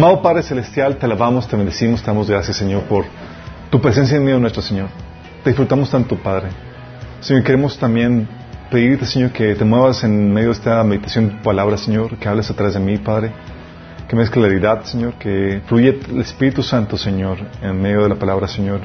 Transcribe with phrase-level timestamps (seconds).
[0.00, 3.04] Amado Padre Celestial, te alabamos, te bendecimos, te damos gracias, Señor, por
[3.68, 4.88] tu presencia en medio nuestro Señor.
[5.44, 6.48] Te disfrutamos tanto, Padre.
[7.20, 8.26] Señor, queremos también
[8.70, 12.26] pedirte, Señor, que te muevas en medio de esta meditación de tu palabra, Señor, que
[12.26, 13.30] hables a través de mí, Padre.
[14.08, 18.14] Que me des claridad, Señor, que fluye el Espíritu Santo, Señor, en medio de la
[18.14, 18.80] palabra, Señor,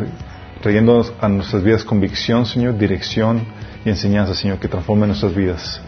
[0.61, 3.41] trayendo a nuestras vidas convicción, Señor, dirección
[3.85, 5.79] y enseñanza, Señor, que transforme nuestras vidas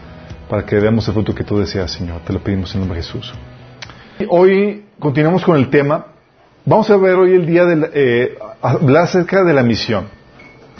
[0.48, 2.22] para que veamos el fruto que tú deseas, Señor.
[2.22, 3.34] Te lo pedimos en el nombre de Jesús.
[4.26, 6.06] Hoy continuamos con el tema.
[6.64, 10.08] Vamos a ver hoy el día de eh, hablar acerca de la misión.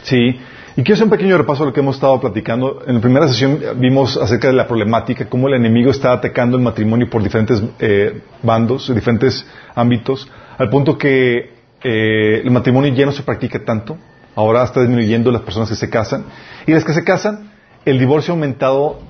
[0.03, 0.41] Sí.
[0.77, 2.83] Y quiero hacer un pequeño repaso de lo que hemos estado platicando.
[2.87, 6.65] En la primera sesión vimos acerca de la problemática, cómo el enemigo está atacando el
[6.65, 11.53] matrimonio por diferentes eh, bandos, diferentes ámbitos, al punto que
[11.83, 13.97] eh, el matrimonio ya no se practica tanto.
[14.35, 16.25] Ahora está disminuyendo las personas que se casan.
[16.67, 17.53] Y las que se casan,
[17.85, 19.01] el divorcio ha aumentado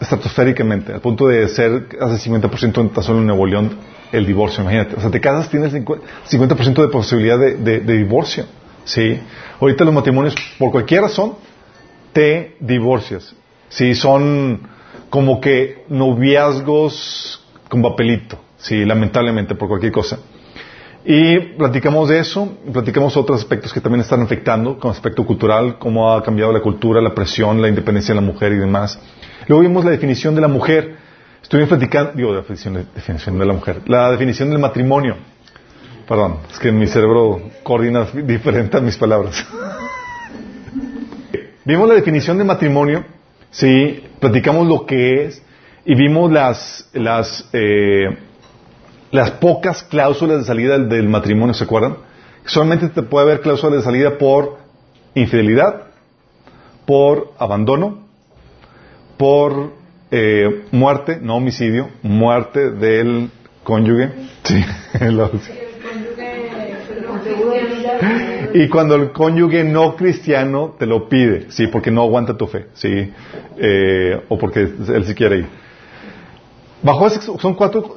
[0.00, 3.70] estratosféricamente, al punto de ser hace 50% en tan solo en Nuevo León
[4.12, 4.96] el divorcio, imagínate.
[4.96, 8.46] O sea, te casas, tienes 50% de posibilidad de, divorcio.
[8.84, 9.20] ¿sí?
[9.60, 11.34] Ahorita los matrimonios, por cualquier razón,
[12.12, 13.34] te divorcias.
[13.68, 13.94] ¿sí?
[13.94, 14.62] Son
[15.10, 18.84] como que noviazgos con papelito, ¿sí?
[18.84, 20.18] lamentablemente, por cualquier cosa.
[21.04, 26.12] Y platicamos de eso, platicamos otros aspectos que también están afectando, como aspecto cultural, cómo
[26.12, 28.98] ha cambiado la cultura, la presión, la independencia de la mujer y demás.
[29.48, 30.96] Luego vimos la definición de la mujer.
[31.42, 35.16] Estuvimos platicando, digo, la definición de, la mujer, la definición del matrimonio.
[36.06, 39.46] Perdón, es que mi cerebro coordina diferente a mis palabras.
[41.64, 43.04] vimos la definición de matrimonio,
[43.50, 45.42] sí, platicamos lo que es
[45.86, 48.18] y vimos las, las, eh,
[49.10, 51.96] las pocas cláusulas de salida del, matrimonio, ¿se acuerdan?
[52.44, 54.58] Solamente te puede haber cláusulas de salida por
[55.14, 55.84] infidelidad,
[56.84, 58.07] por abandono,
[59.18, 59.72] por
[60.10, 63.30] eh, muerte, no homicidio, muerte del
[63.62, 64.10] cónyuge.
[64.44, 64.54] Sí,
[68.54, 72.68] y cuando el cónyuge no cristiano te lo pide, sí, porque no aguanta tu fe,
[72.72, 73.12] sí,
[73.58, 75.46] eh, o porque él sí quiere ir.
[76.80, 77.96] Bajo son cuatro,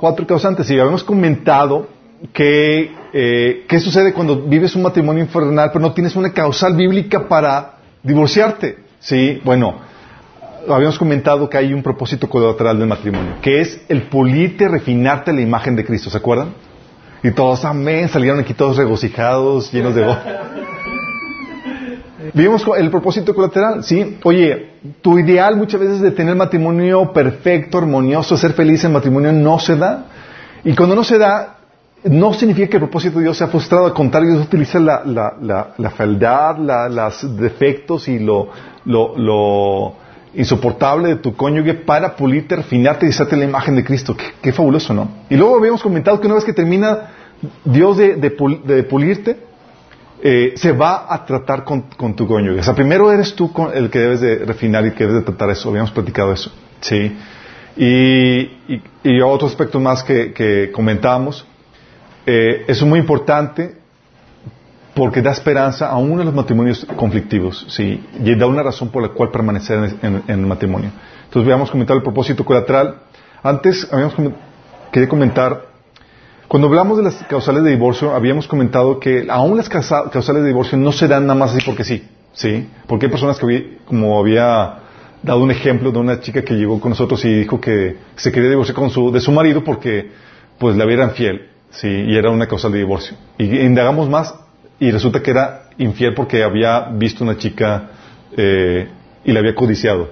[0.00, 1.86] cuatro causantes y habíamos comentado
[2.32, 7.28] que eh, qué sucede cuando vives un matrimonio infernal pero no tienes una causal bíblica
[7.28, 9.95] para divorciarte, sí, bueno
[10.68, 15.40] habíamos comentado que hay un propósito colateral del matrimonio, que es el pulirte, refinarte la
[15.40, 16.50] imagen de Cristo, ¿se acuerdan?
[17.22, 20.18] Y todos, amén, salieron aquí todos regocijados, llenos de voz.
[22.34, 24.18] Vimos el propósito colateral, ¿sí?
[24.24, 29.58] Oye, tu ideal muchas veces de tener matrimonio perfecto, armonioso, ser feliz en matrimonio, no
[29.58, 30.06] se da.
[30.64, 31.58] Y cuando no se da,
[32.04, 35.34] no significa que el propósito de Dios sea frustrado, al contrario, Dios utiliza la, la,
[35.40, 36.56] la, la fealdad,
[36.90, 38.48] los defectos y lo,
[38.84, 39.94] lo
[40.36, 44.16] insoportable de tu cónyuge para pulirte, refinarte y hacerte la imagen de Cristo.
[44.40, 45.08] Qué, fabuloso, ¿no?
[45.30, 47.10] Y luego habíamos comentado que una vez que termina
[47.64, 48.30] Dios de,
[48.88, 49.38] pulirte,
[50.22, 52.60] eh, se va a tratar con, tu cónyuge.
[52.60, 55.50] O sea, primero eres tú el que debes de refinar y que debes de tratar
[55.50, 55.70] eso.
[55.70, 56.50] Habíamos platicado eso.
[56.80, 57.16] Sí.
[57.76, 61.46] Y, y, otro aspecto más que, que comentábamos.
[62.26, 63.76] Eh, es muy importante
[64.96, 68.02] porque da esperanza a uno de los matrimonios conflictivos, ¿sí?
[68.18, 70.90] Y da una razón por la cual permanecer en, el matrimonio.
[71.24, 73.02] Entonces, habíamos comentado el propósito colateral.
[73.42, 74.14] Antes, habíamos
[74.90, 75.66] quería comentar,
[76.48, 80.78] cuando hablamos de las causales de divorcio, habíamos comentado que aún las causales de divorcio
[80.78, 82.02] no se dan nada más así porque sí,
[82.32, 82.66] ¿sí?
[82.86, 84.78] Porque hay personas que, como había
[85.22, 88.48] dado un ejemplo de una chica que llegó con nosotros y dijo que se quería
[88.48, 90.10] divorciar con su, de su marido porque,
[90.58, 91.86] pues, la vieran fiel, ¿sí?
[91.86, 93.14] Y era una causal de divorcio.
[93.36, 94.34] Y indagamos más,
[94.78, 97.90] y resulta que era infiel porque había visto una chica
[98.36, 98.88] eh,
[99.24, 100.10] y la había codiciado.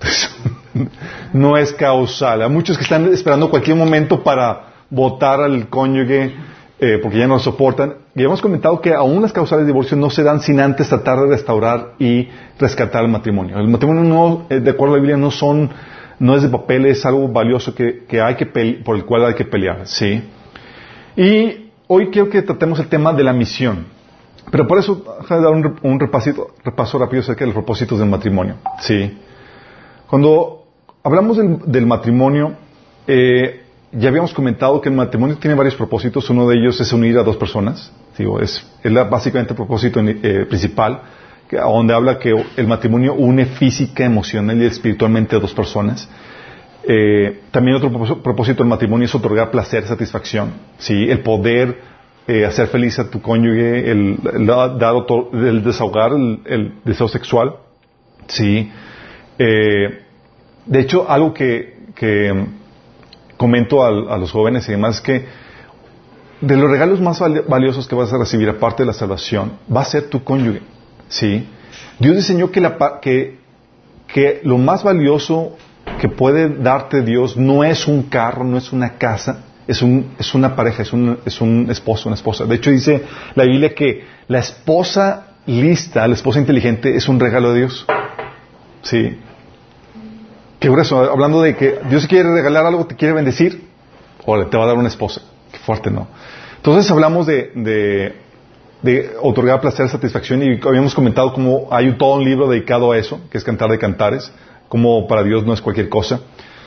[1.32, 2.42] no es causal.
[2.42, 6.34] Hay muchos que están esperando cualquier momento para votar al cónyuge
[6.80, 7.94] eh, porque ya no lo soportan.
[8.14, 11.18] Y hemos comentado que aún las causales de divorcio no se dan sin antes tratar
[11.20, 12.28] de restaurar y
[12.58, 13.58] rescatar el matrimonio.
[13.58, 15.70] El matrimonio no, eh, de acuerdo a la Biblia, no son,
[16.20, 18.46] no es de papel, es algo valioso que, que hay que
[18.84, 20.22] por el cual hay que pelear, ¿sí?
[21.16, 23.86] Y hoy quiero que tratemos el tema de la misión.
[24.50, 25.52] Pero por eso, déjame dar
[25.82, 28.54] un, repaso rápido acerca de los propósitos del matrimonio.
[28.80, 29.18] Sí.
[30.06, 30.64] Cuando
[31.02, 32.54] hablamos del, matrimonio,
[33.06, 33.62] eh,
[33.92, 36.30] ya habíamos comentado que el matrimonio tiene varios propósitos.
[36.30, 37.92] Uno de ellos es unir a dos personas.
[38.16, 38.66] Digo, es,
[39.10, 41.02] básicamente el propósito eh, principal,
[41.50, 46.08] donde habla que el matrimonio une física, emocional y espiritualmente a dos personas.
[46.90, 47.92] Eh, también otro
[48.22, 51.10] propósito del matrimonio es otorgar placer, satisfacción, ¿sí?
[51.10, 51.78] El poder
[52.26, 57.56] eh, hacer feliz a tu cónyuge, el, el, desahogar el, deseo sexual,
[58.26, 58.72] ¿sí?
[59.38, 60.02] Eh,
[60.64, 61.76] de hecho, algo que,
[63.36, 65.26] comento a, los jóvenes y demás que
[66.40, 69.84] de los regalos más valiosos que vas a recibir, aparte de la salvación, va a
[69.84, 70.62] ser tu cónyuge.
[71.08, 71.46] ¿sí?
[71.98, 73.36] Dios diseñó que, la, que,
[74.06, 75.58] que lo más valioso
[76.00, 80.34] que puede darte Dios no es un carro, no es una casa, es, un, es
[80.34, 82.44] una pareja, es un, es un esposo, una esposa.
[82.44, 83.04] De hecho, dice
[83.34, 87.86] la Biblia que la esposa lista, la esposa inteligente, es un regalo de Dios.
[88.82, 89.18] Sí.
[90.60, 90.98] Qué grueso.
[90.98, 93.68] Hablando de que Dios quiere regalar algo, te quiere bendecir,
[94.24, 95.22] o te va a dar una esposa.
[95.52, 96.08] Qué fuerte, ¿no?
[96.56, 98.16] Entonces hablamos de, de,
[98.82, 103.20] de otorgar placer, satisfacción, y habíamos comentado cómo hay todo un libro dedicado a eso,
[103.30, 104.32] que es Cantar de Cantares,
[104.68, 106.20] como para Dios no es cualquier cosa.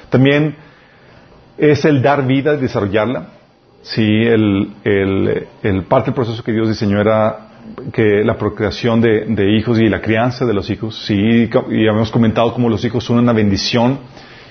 [0.09, 0.55] También
[1.57, 3.29] es el dar vida y desarrollarla.
[3.83, 7.51] Sí, el, el, el parte del proceso que Dios diseñó era
[7.93, 12.53] que la procreación de, hijos y la crianza de los hijos, sí, y habíamos comentado
[12.53, 13.99] cómo los hijos son una bendición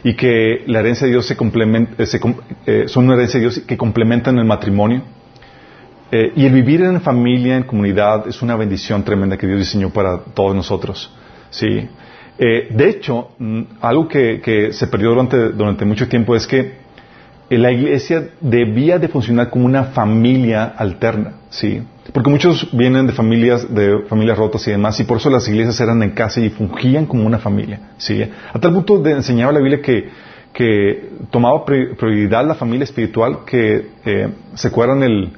[0.03, 2.07] y que la herencia de Dios se complementa, eh,
[2.67, 5.03] eh, son una herencia de Dios que complementan el matrimonio.
[6.13, 9.91] Eh, y el vivir en familia, en comunidad, es una bendición tremenda que Dios diseñó
[9.91, 11.15] para todos nosotros.
[11.51, 11.89] Sí.
[12.41, 16.73] De hecho, mm, algo que, se perdió durante, durante mucho tiempo es que
[17.59, 21.83] la iglesia debía de funcionar como una familia alterna, ¿sí?
[22.13, 25.81] Porque muchos vienen de familias, de familias rotas y demás, y por eso las iglesias
[25.81, 28.23] eran en casa y fungían como una familia, ¿sí?
[28.23, 30.09] A tal punto de enseñaba la Biblia que,
[30.53, 35.33] que tomaba prioridad la familia espiritual, que eh, se acuerdan el,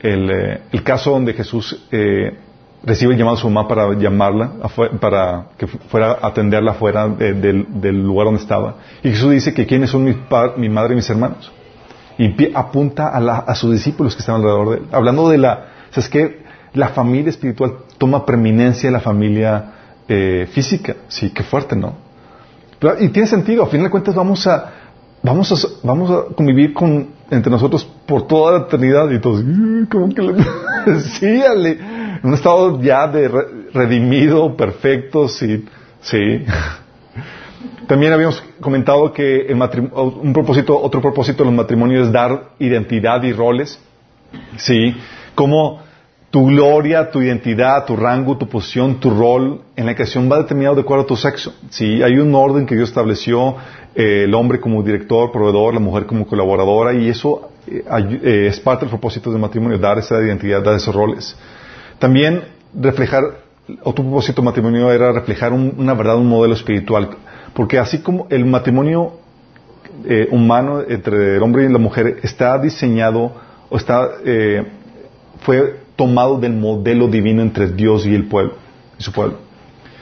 [0.00, 2.32] el, eh, el, caso donde Jesús eh,
[2.82, 4.52] recibe el llamado a su mamá para llamarla,
[5.00, 8.76] para que fuera a atenderla fuera del, lugar donde estaba.
[9.02, 10.16] Y Jesús dice que quiénes son mi,
[10.56, 11.50] mi madre y mis hermanos.
[12.18, 14.82] Y apunta a, sus discípulos que están alrededor de él.
[14.92, 16.42] Hablando de la, es que
[16.74, 19.72] la familia espiritual toma preeminencia de la familia
[20.08, 20.96] eh, física.
[21.08, 22.10] Sí, qué fuerte, ¿no?
[22.98, 23.62] y tiene sentido.
[23.64, 24.72] A fin de cuentas vamos a,
[25.22, 29.44] vamos a, vamos a convivir con, entre nosotros por toda la eternidad y todos,
[29.90, 31.00] ¿cómo que le...
[31.00, 31.78] sí, ale
[32.22, 33.28] un estado ya de
[33.72, 35.64] redimido, perfecto, sí,
[36.00, 36.44] sí.
[37.86, 39.60] También habíamos comentado que el
[39.92, 43.80] un propósito, otro propósito de los matrimonios es dar identidad y roles,
[44.56, 44.94] sí,
[45.34, 45.80] como
[46.30, 50.76] tu gloria, tu identidad, tu rango, tu posición, tu rol en la creación va determinado
[50.76, 51.52] de acuerdo a tu sexo.
[51.70, 53.56] Sí, hay un orden que Dios estableció,
[53.96, 57.82] eh, el hombre como director, proveedor, la mujer como colaboradora, y eso eh,
[58.22, 61.36] eh, es parte del propósito del matrimonio, dar esa identidad, dar esos roles.
[62.00, 62.42] También
[62.74, 63.22] reflejar,
[63.84, 67.10] otro propósito matrimonio era reflejar una verdad, un modelo espiritual.
[67.54, 69.12] Porque así como el matrimonio
[70.06, 73.32] eh, humano entre el hombre y la mujer está diseñado
[73.68, 74.64] o está, eh,
[75.42, 78.54] fue tomado del modelo divino entre Dios y el pueblo,
[78.98, 79.36] y su pueblo.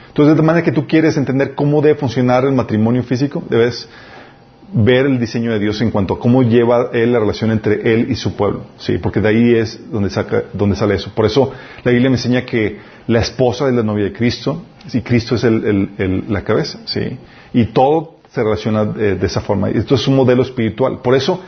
[0.07, 3.89] Entonces, de manera que tú quieres entender cómo debe funcionar el matrimonio físico, debes
[4.71, 8.07] ver el diseño de Dios en cuanto a cómo lleva Él la relación entre Él
[8.09, 8.97] y su pueblo, ¿sí?
[8.97, 11.11] Porque de ahí es donde, saca, donde sale eso.
[11.13, 11.51] Por eso
[11.83, 12.77] la Biblia me enseña que
[13.07, 14.63] la esposa es la novia de Cristo
[14.93, 17.17] y Cristo es el, la cabeza, ¿sí?
[17.53, 19.69] Y todo se relaciona de, de, esa forma.
[19.69, 20.99] Esto es un modelo espiritual.
[21.01, 21.41] Por eso,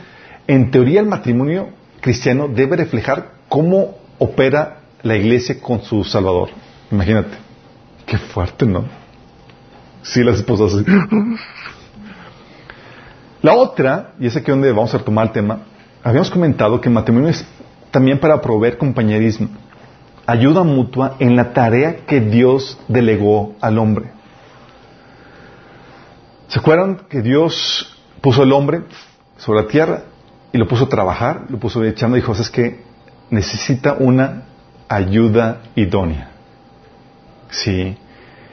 [0.48, 1.68] en teoría, el matrimonio
[2.00, 6.50] cristiano debe reflejar cómo opera la iglesia con su Salvador.
[6.90, 7.36] Imagínate.
[8.06, 8.84] Qué fuerte, ¿no?
[10.02, 10.84] Sí, las esposas.
[13.42, 15.58] La otra, y es aquí donde vamos a retomar el tema,
[16.02, 17.44] habíamos comentado que matrimonio es
[17.90, 19.48] también para proveer compañerismo,
[20.26, 24.06] ayuda mutua en la tarea que Dios delegó al hombre.
[26.48, 28.82] ¿Se acuerdan que Dios puso al hombre
[29.36, 30.02] sobre la tierra
[30.52, 32.82] y lo puso a trabajar, lo puso echando y dijo, es que
[33.30, 34.44] necesita una
[34.88, 36.30] ayuda idónea.
[37.50, 37.96] Sí.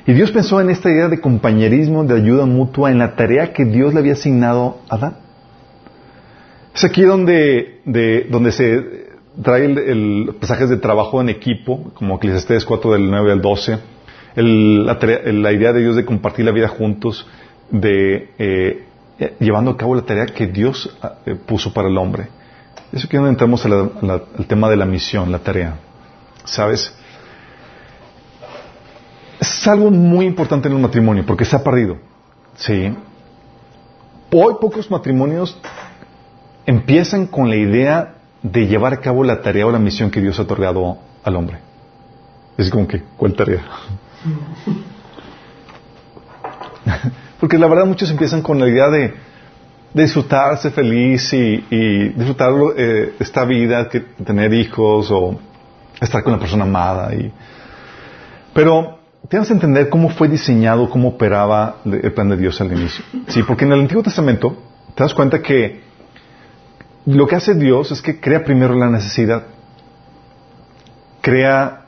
[0.06, 3.66] Y Dios pensó en esta idea de compañerismo, de ayuda mutua en la tarea que
[3.66, 5.18] Dios le había asignado a Adán.
[6.74, 7.82] Es aquí donde,
[8.30, 9.10] donde se
[9.44, 13.80] trae el, pasajes de trabajo en equipo, como Eclesiastes 4 del 9 al 12,
[14.36, 17.28] la, idea de Dios de compartir la vida juntos,
[17.70, 18.86] de eh,
[19.40, 22.28] llevando a cabo la tarea que Dios eh, puso para el hombre.
[22.92, 25.76] Eso donde entramos al tema de la misión, la tarea.
[26.44, 26.96] ¿Sabes?
[29.40, 31.98] Es algo muy importante en el matrimonio porque se ha perdido.
[32.58, 32.94] Sí.
[34.32, 35.58] Hoy pocos matrimonios
[36.66, 40.38] empiezan con la idea de llevar a cabo la tarea o la misión que Dios
[40.40, 41.60] ha otorgado al hombre.
[42.58, 43.64] Es como que, ¿cuál tarea?
[47.40, 49.14] Porque la verdad muchos empiezan con la idea de,
[49.94, 55.40] disfrutar, ser feliz y, disfrutar eh, esta vida, que, tener hijos o
[56.00, 57.16] estar con la persona amada.
[57.16, 57.32] Y,
[58.54, 63.04] pero Tienes que entender cómo fue diseñado, cómo operaba el plan de Dios al inicio.
[63.28, 64.58] Sí, porque en el Antiguo Testamento
[64.96, 65.82] te das cuenta que
[67.06, 69.44] lo que hace Dios es que crea primero la necesidad.
[71.22, 71.86] Crea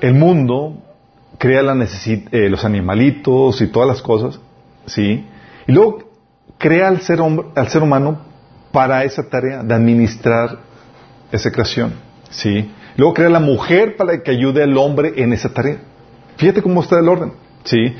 [0.00, 0.82] el mundo,
[1.38, 4.40] crea la eh, los animalitos y todas las cosas,
[4.86, 5.26] ¿sí?
[5.66, 6.10] Y luego
[6.56, 8.18] crea al ser, al ser humano
[8.72, 10.58] para esa tarea de administrar
[11.30, 11.94] esa creación,
[12.30, 12.70] ¿sí?
[12.98, 15.78] Luego crea la mujer para que ayude al hombre en esa tarea.
[16.36, 17.94] Fíjate cómo está el orden, ¿sí?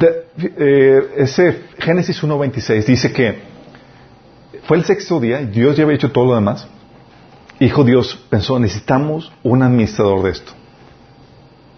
[0.00, 3.38] Eh, ese Génesis 1.26 dice que
[4.64, 6.68] fue el sexto día, Dios ya había hecho todo lo demás.
[7.60, 10.52] Hijo Dios pensó, necesitamos un administrador de esto.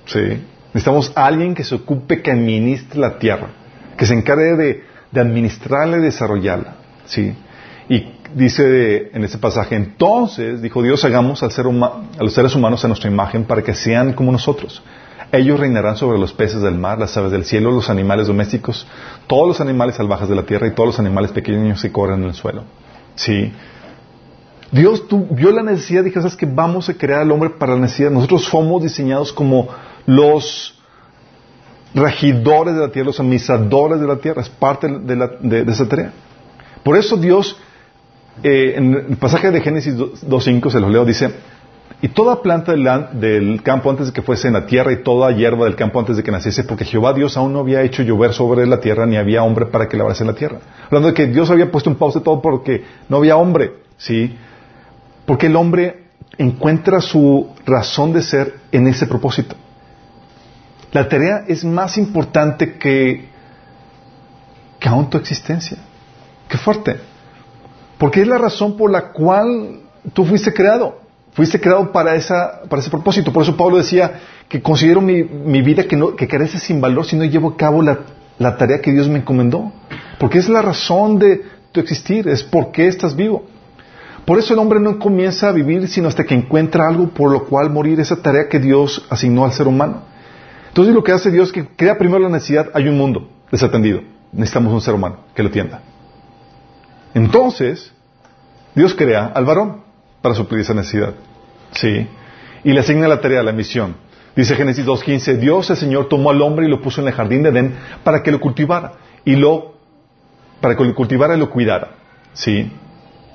[0.06, 0.42] ¿Sí?
[0.74, 3.50] Necesitamos alguien que se ocupe, que administre la tierra,
[3.96, 6.74] que se encargue de, administrarla y desarrollarla.
[7.04, 7.34] ¿Sí?
[7.88, 12.84] Y dice en este pasaje, entonces, dijo Dios, hagamos al ser a los seres humanos
[12.84, 14.82] a nuestra imagen para que sean como nosotros.
[15.32, 18.86] Ellos reinarán sobre los peces del mar, las aves del cielo, los animales domésticos,
[19.28, 22.28] todos los animales salvajes de la tierra y todos los animales pequeños que corren en
[22.28, 22.64] el suelo.
[23.14, 23.52] ¿Sí?
[24.72, 28.10] Dios vio la necesidad dijo, ¿sabes que Vamos a crear al hombre para la necesidad.
[28.10, 29.68] Nosotros somos diseñados como
[30.06, 30.74] los
[31.94, 34.42] regidores de la tierra, los administradores de la tierra.
[34.42, 36.12] Es parte de, esa tarea.
[36.82, 37.56] Por eso Dios,
[38.42, 41.30] eh, en el pasaje de Génesis 2.5, se los leo, dice,
[42.02, 45.66] y toda planta del, campo antes de que fuese en la tierra y toda hierba
[45.66, 48.66] del campo antes de que naciese, porque Jehová Dios aún no había hecho llover sobre
[48.66, 50.60] la tierra, ni había hombre para que labrase la tierra.
[50.86, 54.34] Hablando de que Dios había puesto un pausa todo porque no había hombre, ¿sí?
[55.26, 56.04] Porque el hombre
[56.38, 59.54] encuentra su razón de ser en ese propósito.
[60.92, 63.28] La tarea es más importante que,
[64.78, 65.76] que aún tu existencia.
[66.48, 67.09] Qué fuerte.
[68.00, 69.80] Porque es la razón por la cual
[70.14, 71.00] tú fuiste creado.
[71.32, 73.30] Fuiste creado para, esa, para ese propósito.
[73.30, 75.22] Por eso Pablo decía que considero mi,
[75.60, 77.98] vida que, no, que carece sin valor si no llevo a cabo la,
[78.38, 79.70] la tarea que Dios me encomendó.
[80.18, 81.42] Porque es la razón de
[81.72, 83.44] tu existir, es por qué estás vivo.
[84.24, 87.44] Por eso el hombre no comienza a vivir sino hasta que encuentra algo por lo
[87.44, 90.04] cual morir, esa tarea que Dios asignó al ser humano.
[90.68, 94.00] Entonces lo que hace Dios es que crea primero la necesidad, hay un mundo desatendido,
[94.32, 95.82] necesitamos un ser humano que lo atienda.
[97.14, 97.92] Entonces,
[98.74, 99.82] Dios crea al varón
[100.22, 101.14] para suplir esa necesidad.
[101.72, 102.06] ¿Sí?
[102.64, 103.96] Y le asigna la tarea, la misión.
[104.36, 107.42] Dice Génesis 2.15, Dios el Señor tomó al hombre y lo puso en el jardín
[107.42, 107.74] de Edén
[108.04, 108.92] para que lo cultivara
[109.24, 109.74] y lo,
[110.60, 111.90] para que lo cultivara y lo cuidara.
[112.32, 112.70] ¿Sí?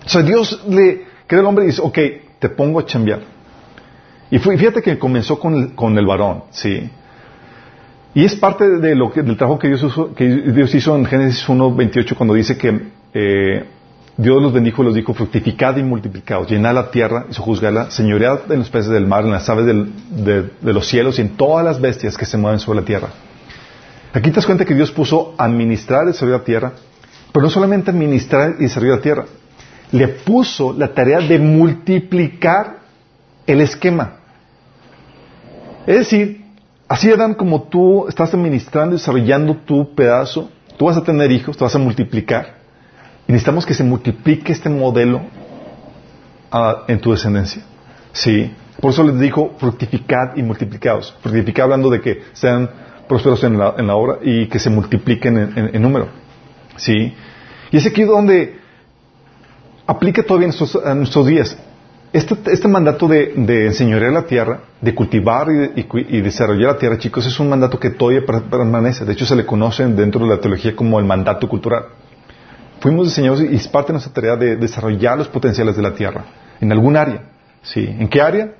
[0.06, 1.98] O sea, Dios le crea al hombre y dice, ok,
[2.40, 3.22] te pongo a chambear.
[4.32, 6.90] Y fíjate que comenzó con el, con el varón, ¿sí?
[8.14, 12.16] Y es parte de lo del trabajo que Dios, que Dios hizo en Génesis 1.28
[12.16, 13.64] cuando dice que eh,
[14.18, 18.52] Dios los bendijo y los dijo, fructificad y multiplicados, llenad la tierra y sojuzgadla, señoread
[18.52, 21.80] en los peces del mar, en las aves de, los cielos y en todas las
[21.80, 23.10] bestias que se mueven sobre la tierra.
[24.14, 26.74] Aquí te das cuenta que Dios puso administrar y desarrollar la tierra,
[27.32, 29.26] pero no solamente administrar y desarrollar la tierra,
[29.92, 32.80] le puso la tarea de multiplicar
[33.48, 34.18] el esquema.
[35.88, 36.42] Es decir,
[36.90, 41.56] así Adán, como tú estás administrando y desarrollando tu pedazo, tú vas a tener hijos,
[41.56, 42.65] te vas a multiplicar.
[43.28, 45.22] Y necesitamos que se multiplique este modelo
[46.52, 47.64] ah, en tu descendencia.
[48.12, 48.52] Sí.
[48.80, 51.16] Por eso les dijo fructificad y multiplicados.
[51.22, 52.70] Fructificad hablando de que sean
[53.08, 56.08] prósperos en la, en la obra y que se multipliquen en, número.
[56.78, 57.14] Sí.
[57.72, 58.60] Y es aquí donde
[59.88, 61.58] aplica todavía en nuestros, días.
[62.14, 67.26] Este, este, mandato de, de, enseñorear la tierra, de cultivar y, desarrollar la tierra, chicos,
[67.26, 69.04] es un mandato que todavía permanece.
[69.04, 71.86] De hecho, se le conoce dentro de la teología como el mandato cultural.
[72.80, 76.26] Fuimos diseñados y es parte de nuestra tarea de desarrollar los potenciales de la tierra,
[76.60, 77.24] en algún área.
[77.64, 77.84] ¿Sí?
[77.84, 78.54] ¿En qué área?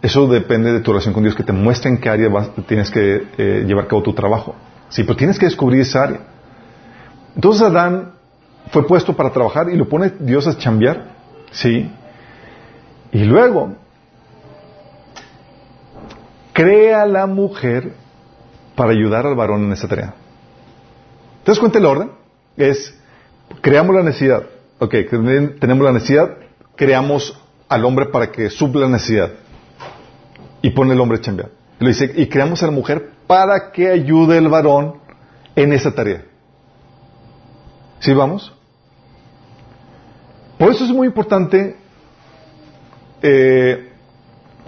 [0.00, 2.30] Eso depende de tu relación con Dios, que te muestre en qué área
[2.66, 4.54] tienes que eh, llevar a cabo tu trabajo.
[4.88, 6.20] Sí, pero tienes que descubrir esa área.
[7.34, 8.12] Entonces Adán
[8.70, 11.08] fue puesto para trabajar y lo pone Dios a chambear.
[11.52, 11.90] Sí.
[13.12, 13.74] Y luego,
[16.52, 17.92] crea la mujer
[18.74, 20.14] para ayudar al varón en esa tarea.
[21.44, 22.10] ¿Te das cuenta el orden?
[22.56, 22.98] Es
[23.60, 24.44] creamos la necesidad.
[24.78, 24.94] Ok,
[25.60, 26.36] tenemos la necesidad,
[26.76, 29.30] creamos al hombre para que supla la necesidad.
[30.62, 31.50] Y pone el hombre a chambear.
[31.80, 34.94] Y, dice, y creamos a la mujer para que ayude al varón
[35.54, 36.24] en esa tarea.
[38.00, 38.52] ¿Sí vamos?
[40.58, 41.76] Por eso es muy importante
[43.22, 43.92] eh,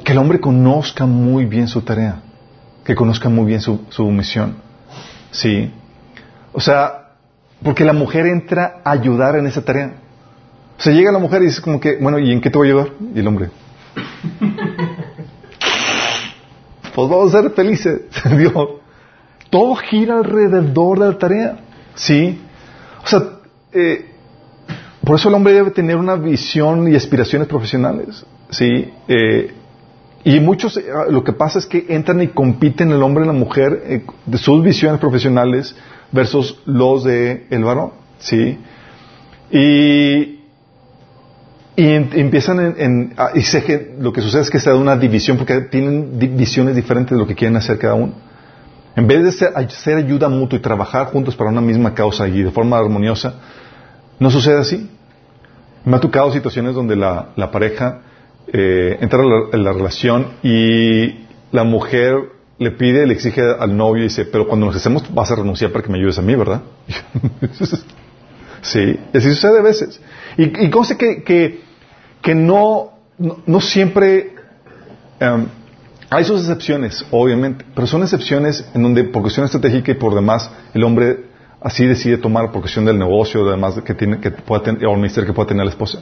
[0.05, 2.23] que el hombre conozca muy bien su tarea,
[2.85, 4.57] que conozca muy bien su, su misión.
[5.31, 5.73] ¿Sí?
[6.53, 7.06] O sea,
[7.63, 9.95] porque la mujer entra a ayudar en esa tarea.
[10.79, 12.69] O sea, llega la mujer y dice como que, bueno, ¿y en qué te voy
[12.69, 12.91] a ayudar?
[13.15, 13.49] Y el hombre.
[16.95, 18.03] pues vamos a ser felices.
[18.37, 18.53] Dios.
[19.49, 21.57] Todo gira alrededor de la tarea.
[21.95, 22.41] Sí.
[23.03, 23.23] O sea,
[23.73, 24.07] eh,
[25.03, 28.27] por eso el hombre debe tener una visión y aspiraciones profesionales.
[28.51, 28.93] Sí.
[29.09, 29.55] Eh,
[30.25, 33.33] y muchos, eh, lo que pasa es que entran y compiten el hombre y la
[33.33, 35.75] mujer de sus visiones profesionales
[36.13, 37.93] versus los de el varón.
[38.19, 38.59] Sí.
[39.51, 40.41] Y,
[41.77, 45.37] y empiezan en, y sé que lo que sucede es que se da una división
[45.37, 48.15] porque tienen visiones diferentes de lo que quieren hacer cada uno.
[48.97, 52.51] En vez de ser, ayuda mutua y trabajar juntos para una misma causa y de
[52.51, 53.35] forma armoniosa,
[54.19, 54.91] no sucede así.
[55.85, 58.01] Me ha tocado situaciones donde la, pareja
[58.51, 59.21] eh, entra
[59.53, 62.17] en la, relación y la mujer
[62.59, 65.73] le pide, le exige al novio y dice, pero cuando nos hacemos vas a renunciar
[65.73, 66.63] para que me ayudes a mí, ¿verdad?
[68.63, 70.01] sí, así sucede a veces.
[70.39, 71.61] Y, y cosa que, que,
[72.23, 74.35] que no, no, siempre...
[75.21, 75.47] Em,
[76.09, 80.51] hay sus excepciones, obviamente, pero son excepciones en donde por cuestión estratégica y por demás
[80.73, 81.25] el hombre
[81.61, 84.99] así decide tomar por cuestión del negocio, además que tiene que pueda tener, o el
[84.99, 85.99] ministerio que pueda tener la esposa.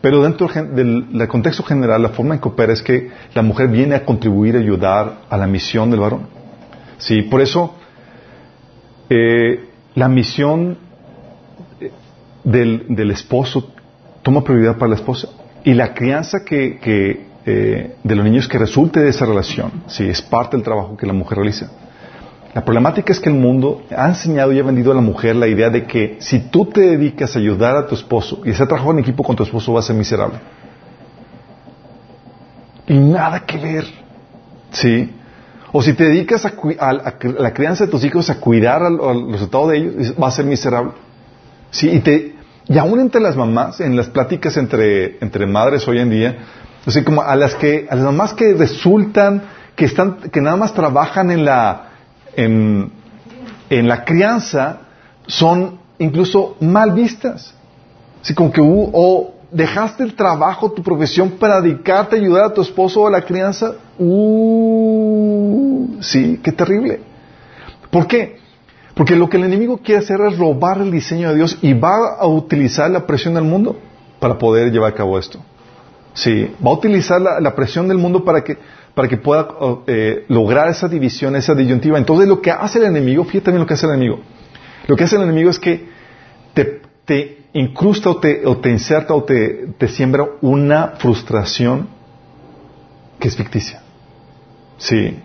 [0.00, 3.94] Pero dentro del, contexto general, la forma en que opera es que la mujer viene
[3.94, 6.26] a contribuir, a ayudar a la misión del varón.
[6.96, 7.74] Sí, por eso
[9.08, 10.78] eh, la misión
[11.80, 11.90] eh,
[12.44, 13.72] del, esposo
[14.22, 15.28] toma prioridad para la esposa
[15.64, 16.78] y la crianza que
[17.46, 21.06] eh, de los niños que resulte de esa relación, si es parte del trabajo que
[21.06, 21.70] la mujer realiza.
[22.54, 25.46] La problemática es que el mundo ha enseñado y ha vendido a la mujer la
[25.46, 28.90] idea de que si tú te dedicas a ayudar a tu esposo y hacer trabajo
[28.90, 30.38] en equipo con tu esposo vas a ser miserable.
[32.88, 33.84] Y nada que ver.
[34.72, 35.12] ¿Sí?
[35.72, 39.70] O si te dedicas a, la crianza de tus hijos, a cuidar a, los resultados
[39.70, 40.92] de ellos, vas a ser miserable.
[41.70, 41.88] ¿Sí?
[41.88, 42.34] Y, te,
[42.66, 46.36] y aún entre las mamás, en las pláticas entre, entre madres hoy en día,
[46.86, 49.42] Así como a las que, a las mamás que resultan,
[49.76, 51.89] que están, que nada más trabajan en la,
[52.36, 52.90] en,
[53.68, 54.80] en la crianza,
[55.26, 57.54] son incluso mal vistas.
[58.22, 62.62] Así como que, o dejaste el trabajo, tu profesión para dedicarte a ayudar a tu
[62.62, 67.00] esposo a la crianza, uh, sí, qué terrible.
[67.90, 68.38] ¿Por qué?
[68.94, 72.16] Porque lo que el enemigo quiere hacer es robar el diseño de Dios y va
[72.18, 73.76] a utilizar la presión del mundo
[74.18, 75.40] para poder llevar a cabo esto.
[76.12, 78.58] Sí, va a utilizar la, presión del mundo para que,
[79.00, 79.48] para que pueda
[79.86, 81.96] eh, lograr esa división, esa disyuntiva.
[81.96, 84.20] Entonces lo que hace el enemigo, fíjate también lo que hace el enemigo.
[84.88, 85.88] Lo que hace el enemigo es que
[86.52, 91.88] te, incrusta o te, inserta o te, siembra una frustración
[93.18, 93.80] que es ficticia.
[94.76, 95.18] Sí.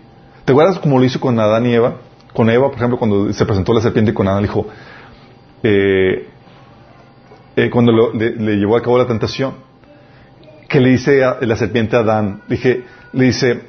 [0.46, 1.96] ¿Te acuerdas cómo lo hizo con Adán y Eva?
[2.32, 4.68] Con Eva, por ejemplo, cuando se presentó la serpiente con Adán, le dijo,
[5.62, 6.28] eh,
[7.56, 9.66] eh, cuando le llevó a cabo la tentación,
[10.66, 13.62] que le dice la serpiente a Adán, dije, le dice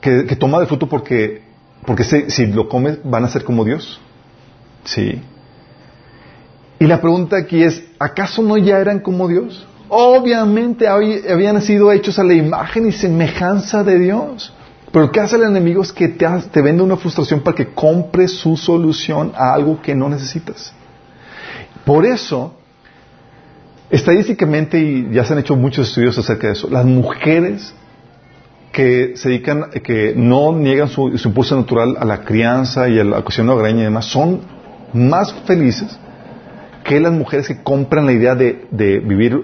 [0.00, 1.42] que, toma de fruto porque,
[1.84, 4.00] porque si lo comes van a ser como Dios.
[4.84, 5.20] Sí.
[6.78, 9.66] Y la pregunta aquí es, ¿acaso no ya eran como Dios?
[9.88, 14.52] Obviamente habían sido hechos a la imagen y semejanza de Dios.
[14.92, 15.82] Pero ¿qué hace el enemigo?
[15.82, 19.94] Es que te, te vende una frustración para que compres su solución a algo que
[19.94, 20.72] no necesitas.
[21.84, 22.58] Por eso,
[23.90, 27.72] Estadísticamente, y ya se han hecho muchos estudios acerca de eso, las mujeres
[28.72, 33.22] que se dedican, que no niegan su, impulso natural a la crianza y a la
[33.22, 34.40] cuestión hogareña y demás, son
[34.92, 35.98] más felices
[36.84, 39.40] que las mujeres que compran la idea de, vivir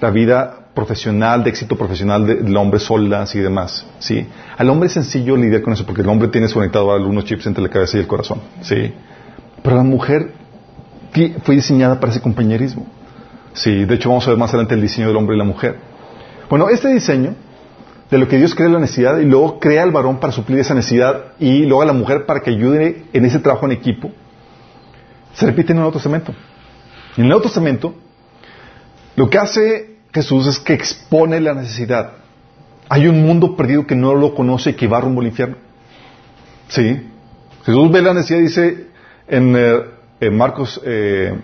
[0.00, 3.84] la vida profesional, de éxito profesional del hombre solas y demás.
[3.98, 4.26] ¿sí?
[4.56, 7.62] Al hombre es sencillo lidiar con eso porque el hombre tiene conectado algunos chips entre
[7.62, 8.40] la cabeza y el corazón.
[8.62, 8.92] ¿sí?
[9.62, 10.32] Pero la mujer
[11.42, 12.86] fue diseñada para ese compañerismo.
[13.54, 15.76] Sí, de hecho vamos a ver más adelante el diseño del hombre y la mujer.
[16.48, 17.34] Bueno, este diseño
[18.10, 20.74] de lo que Dios crea la necesidad y luego crea al varón para suplir esa
[20.74, 24.10] necesidad y luego a la mujer para que ayude en ese trabajo en equipo,
[25.34, 26.32] se repite en el Nuevo Testamento.
[27.16, 27.94] En el Nuevo Testamento,
[29.16, 32.12] lo que hace Jesús es que expone la necesidad.
[32.88, 35.56] Hay un mundo perdido que no lo conoce y que va rumbo al infierno.
[36.68, 37.06] Sí.
[37.64, 38.86] Jesús ve la necesidad, dice
[39.26, 41.34] en, eh, Marcos eh,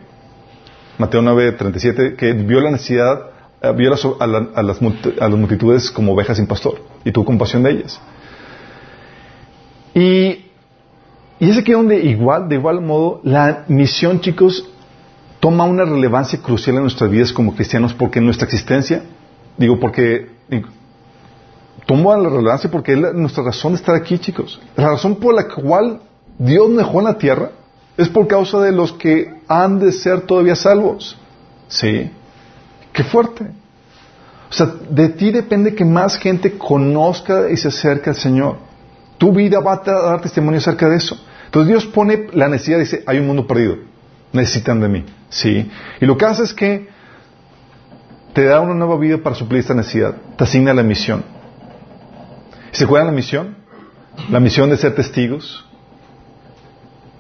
[0.97, 3.34] Mateo 9:37, que vio la necesidad,
[3.65, 8.01] eh, vio a, las, multitudes como ovejas sin pastor y tuvo compasión de ellas.
[9.95, 10.45] Y,
[11.39, 14.69] y es aquí donde igual, de igual modo, la misión, chicos,
[15.41, 19.05] toma una relevancia crucial en nuestras vidas como cristianos porque nuestra existencia,
[19.57, 20.29] digo, porque
[21.87, 24.61] toma la relevancia porque es nuestra razón de estar aquí, chicos.
[24.77, 26.01] La razón por la cual
[26.39, 27.51] Dios dejó en la tierra
[27.97, 31.17] es por causa de los que han de ser todavía salvos.
[31.69, 32.11] Sí.
[32.95, 33.45] Qué fuerte.
[34.49, 38.57] O sea, de ti depende que más gente conozca y se acerque al Señor.
[39.19, 41.21] Tu vida va a dar testimonio acerca de eso.
[41.47, 43.79] Entonces Dios pone la necesidad, dice, hay un mundo perdido.
[44.33, 45.05] necesitan de mí.
[45.29, 45.69] ¿Sí?
[46.01, 46.89] Y lo que hace es que
[48.33, 50.15] te da una nueva vida para suplir esta necesidad.
[50.37, 51.25] Te asigna la misión.
[52.71, 53.57] ¿Se acuerdan la misión?
[54.31, 55.65] La misión de ser testigos.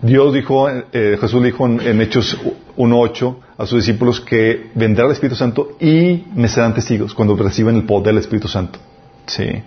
[0.04, 2.38] Dios dijo, eh, Jesús dijo en, en Hechos
[2.76, 7.76] 1.8 a sus discípulos que vendrá el Espíritu Santo y me serán testigos cuando reciban
[7.76, 8.78] el poder del Espíritu Santo.
[9.26, 9.62] Sí.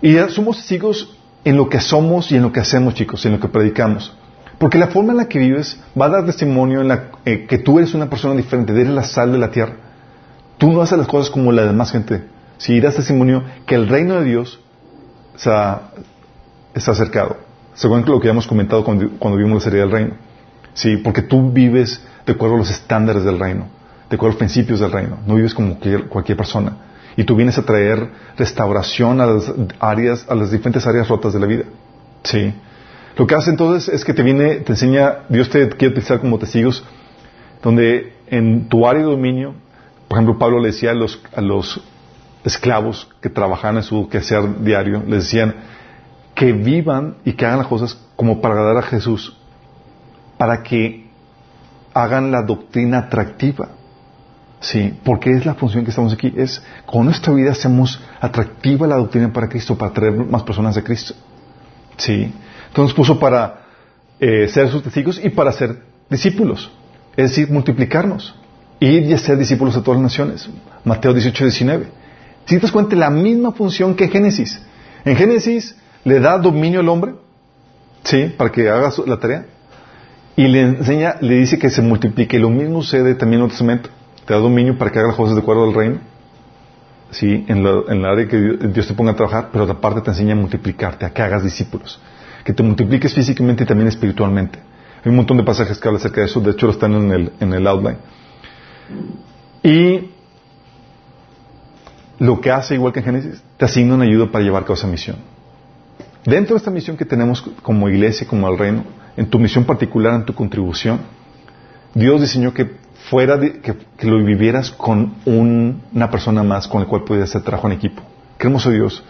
[0.00, 3.40] Y somos testigos en lo que somos y en lo que hacemos, chicos, en lo
[3.40, 4.16] que predicamos.
[4.56, 7.58] Porque la forma en la que vives va a dar testimonio en la eh, que
[7.58, 9.74] tú eres una persona diferente, eres la sal de la tierra.
[10.56, 12.24] Tú no haces las cosas como la demás gente.
[12.56, 14.58] Si das testimonio que el reino de Dios
[15.34, 15.90] está
[16.74, 17.43] acercado.
[17.74, 20.14] Según lo que habíamos comentado cuando, vimos la serie del reino.
[20.74, 23.66] Sí, porque tú vives de acuerdo a los estándares del reino,
[24.08, 25.18] de acuerdo a los principios del reino.
[25.26, 26.76] No vives como cualquier, cualquier persona.
[27.16, 31.40] Y tú vienes a traer restauración a las áreas, a las diferentes áreas rotas de
[31.40, 31.64] la vida.
[32.24, 32.52] Sí.
[33.16, 36.38] Lo que hace entonces es que te viene, te enseña, Dios te quiere utilizar como
[36.38, 36.84] testigos,
[37.62, 39.54] donde en tu área de dominio,
[40.08, 41.80] por ejemplo, Pablo le decía a los, a los
[42.44, 45.54] esclavos que trabajaban en su quehacer diario, les decían
[46.34, 49.36] que vivan y que hagan las cosas como para agradar a Jesús,
[50.36, 51.06] para que
[51.92, 53.68] hagan la doctrina atractiva.
[54.60, 56.32] Sí, porque es la función que estamos aquí.
[56.36, 60.82] Es con nuestra vida hacemos atractiva la doctrina para Cristo, para traer más personas a
[60.82, 61.14] Cristo.
[61.98, 62.32] Sí.
[62.68, 63.60] Entonces puso para
[64.18, 66.70] eh, ser sus testigos y para ser discípulos.
[67.16, 68.34] Es decir, multiplicarnos.
[68.80, 70.48] Ir y ser discípulos de todas las naciones.
[70.82, 71.86] Mateo 18, 19.
[72.46, 74.60] Si te das cuenta, la misma función que Génesis.
[75.04, 77.14] En Génesis le da dominio al hombre,
[78.04, 78.32] ¿sí?
[78.36, 79.46] Para que haga la tarea.
[80.36, 82.38] Y le enseña, le dice que se multiplique.
[82.38, 83.90] Lo mismo sucede también en el Testamento
[84.24, 85.98] te da dominio para que hagas las cosas de acuerdo al reino,
[87.10, 88.36] sí, en la, en área que
[88.68, 92.00] Dios te ponga a trabajar, pero aparte te enseña a multiplicarte, a que hagas discípulos,
[92.44, 94.58] que te multipliques físicamente y también espiritualmente.
[95.04, 97.12] Hay un montón de pasajes que hablan acerca de eso, de hecho lo están en
[97.12, 97.98] el, en el outline.
[99.62, 100.10] Y
[102.18, 104.74] lo que hace, igual que en Génesis, te asigna una ayuda para llevar a cabo
[104.74, 105.16] esa misión.
[106.24, 108.84] Dentro de esta misión que tenemos como iglesia, como al reino,
[109.16, 111.00] en tu misión particular, en tu contribución,
[111.94, 112.70] Dios diseñó que
[113.10, 113.74] fuera de, que,
[114.06, 118.02] lo vivieras con una persona más con la cual pudieras hacer trabajo en equipo.
[118.38, 119.04] Qué hermoso Dios.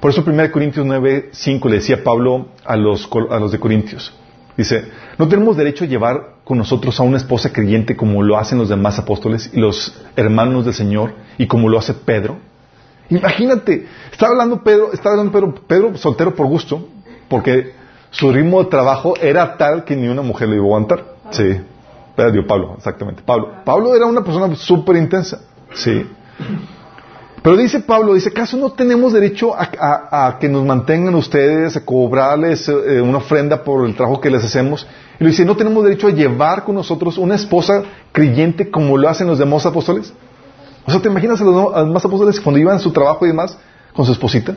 [0.00, 4.14] Por eso 1 Corintios 9, 5 le decía Pablo a los, a los de Corintios.
[4.56, 4.84] Dice,
[5.18, 8.68] no tenemos derecho a llevar con nosotros a una esposa creyente como lo hacen los
[8.68, 12.38] demás apóstoles y los hermanos del Señor y como lo hace Pedro.
[13.10, 16.86] Imagínate, estaba hablando Pedro, estaba hablando Pedro, Pedro soltero por gusto,
[17.28, 17.72] porque
[18.10, 21.04] su ritmo de trabajo era tal que ni una mujer le iba a aguantar.
[21.30, 21.56] Sí,
[22.32, 23.22] Dio Pablo, exactamente.
[23.24, 23.50] Pablo.
[23.64, 25.40] Pablo era una persona súper intensa.
[25.74, 26.06] Sí.
[27.42, 32.68] Pero dice Pablo, dice, ¿acaso no tenemos derecho a, que nos mantengan ustedes, a cobrarles
[32.68, 34.86] eh, una ofrenda por el trabajo que les hacemos?
[35.20, 39.08] Y le dice, ¿no tenemos derecho a llevar con nosotros una esposa creyente como lo
[39.08, 40.12] hacen los demás apóstoles?
[40.88, 43.58] O sea, ¿te imaginas a los demás apóstoles cuando iban a su trabajo y demás
[43.92, 44.56] con su esposita?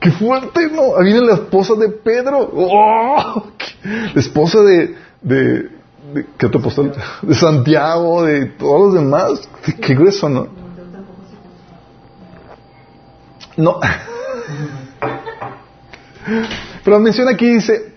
[0.00, 0.96] ¡Qué fuerte, no!
[0.96, 2.50] Ahí viene la esposa de Pedro.
[2.52, 3.44] ¡Oh!
[4.12, 5.70] La esposa de, de,
[6.36, 6.92] ¿qué otro apóstol?
[7.22, 9.48] De Santiago, de todos los demás.
[9.80, 10.48] Qué grueso, ¿no?
[13.56, 13.78] No.
[16.82, 17.94] Pero menciona aquí, dice,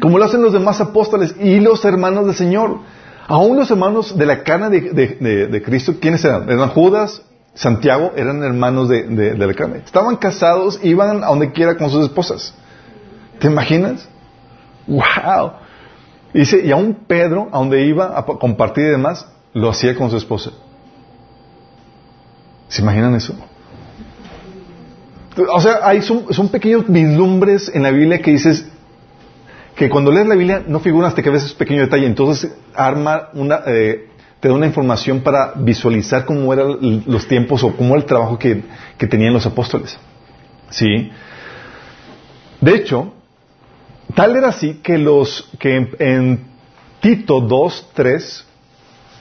[0.00, 2.78] como lo hacen los demás apóstoles y los hermanos del Señor.
[3.26, 6.48] Aún los hermanos de la carne de, Cristo, ¿quiénes eran?
[6.50, 7.22] Eran Judas,
[7.54, 9.82] Santiago, eran hermanos de, la carne.
[9.84, 12.54] Estaban casados, iban a donde quiera con sus esposas.
[13.38, 14.08] ¿Te imaginas?
[14.86, 15.52] ¡Wow!
[16.34, 20.16] dice, y aún Pedro, a donde iba a compartir y demás, lo hacía con su
[20.16, 20.50] esposa.
[22.68, 23.34] ¿Se imaginan eso?
[25.52, 28.66] O sea, hay son, pequeños vislumbres en la Biblia que dices
[29.74, 32.06] que cuando lees la Biblia no figuran hasta que ves ese pequeño detalle.
[32.06, 34.08] Entonces arma una, eh,
[34.40, 38.38] te da una información para visualizar cómo eran los tiempos o cómo era el trabajo
[38.38, 38.62] que,
[38.98, 39.98] que tenían los apóstoles.
[40.70, 41.10] ¿Sí?
[42.60, 43.12] De hecho,
[44.14, 46.54] Tal era así que los que en,
[47.00, 48.46] Tito 2, 3,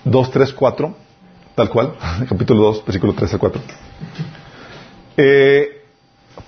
[0.06, 0.98] 2, 3, 4,
[1.56, 1.96] tal cual,
[2.30, 3.62] capítulo 2, versículo 3 al 4,
[5.18, 5.83] eh,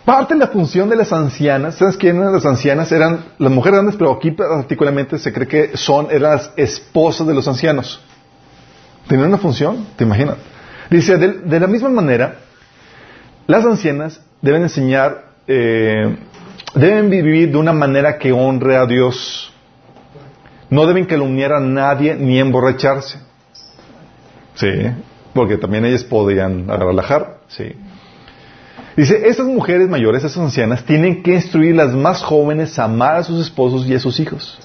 [0.04, 2.92] parte de la función de las ancianas, ¿sabes quiénes las ancianas?
[2.92, 7.34] Eran las mujeres grandes, pero aquí particularmente se cree que son, eran las esposas de
[7.34, 8.02] los ancianos.
[9.08, 9.88] ¿Tenían una función?
[9.96, 10.38] ¿Te imaginas?
[10.90, 12.40] Dice, de, la misma manera,
[13.48, 16.16] las ancianas deben enseñar eh,
[16.76, 19.52] Deben vivir de una manera que honre a Dios.
[20.70, 23.20] No deben calumniar a nadie ni emborracharse.
[24.56, 24.68] Sí,
[25.34, 27.38] porque también ellas podían relajar.
[27.48, 27.74] Sí.
[28.96, 33.24] Dice, esas mujeres mayores, esas ancianas, tienen que instruir las más jóvenes a amar a
[33.24, 34.58] sus esposos y a sus hijos.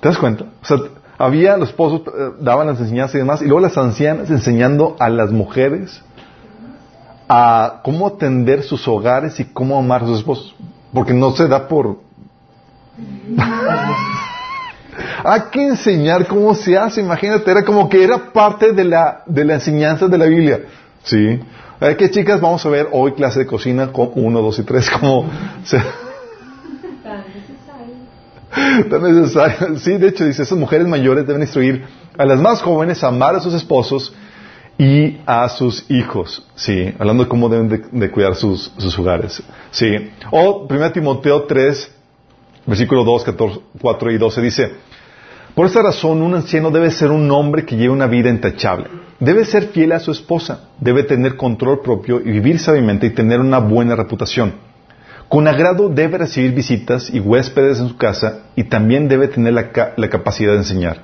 [0.00, 0.44] ¿Te das cuenta?
[0.60, 0.78] O sea,
[1.16, 5.08] había los esposos eh, daban las enseñanzas y demás, y luego las ancianas enseñando a
[5.08, 6.02] las mujeres
[7.28, 10.56] a cómo atender sus hogares y cómo amar a sus esposos.
[10.92, 11.98] Porque no se da por...
[15.24, 19.44] Hay que enseñar cómo se hace, imagínate, era como que era parte de la, de
[19.44, 20.60] la enseñanza de la Biblia.
[21.02, 21.40] ¿Sí?
[21.80, 24.90] Hay que chicas, vamos a ver hoy clase de cocina con uno, dos y tres,
[24.90, 25.28] como...
[28.88, 29.78] Tan necesario.
[29.78, 31.84] Sí, de hecho, dice, esas mujeres mayores deben instruir
[32.16, 34.14] a las más jóvenes a amar a sus esposos
[34.78, 36.46] y a sus hijos.
[36.54, 39.42] Sí, hablando de cómo deben de, cuidar sus, sus, hogares.
[39.70, 40.10] Sí.
[40.30, 41.90] O 1 Timoteo 3,
[42.66, 44.72] versículo 2, 14, 4 y 12 dice,
[45.54, 48.86] por esta razón un anciano debe ser un hombre que lleve una vida intachable.
[49.20, 53.40] Debe ser fiel a su esposa, debe tener control propio y vivir sabiamente y tener
[53.40, 54.54] una buena reputación
[55.28, 60.08] con agrado debe recibir visitas y huéspedes en su casa y también debe tener la,
[60.08, 61.02] capacidad de enseñar.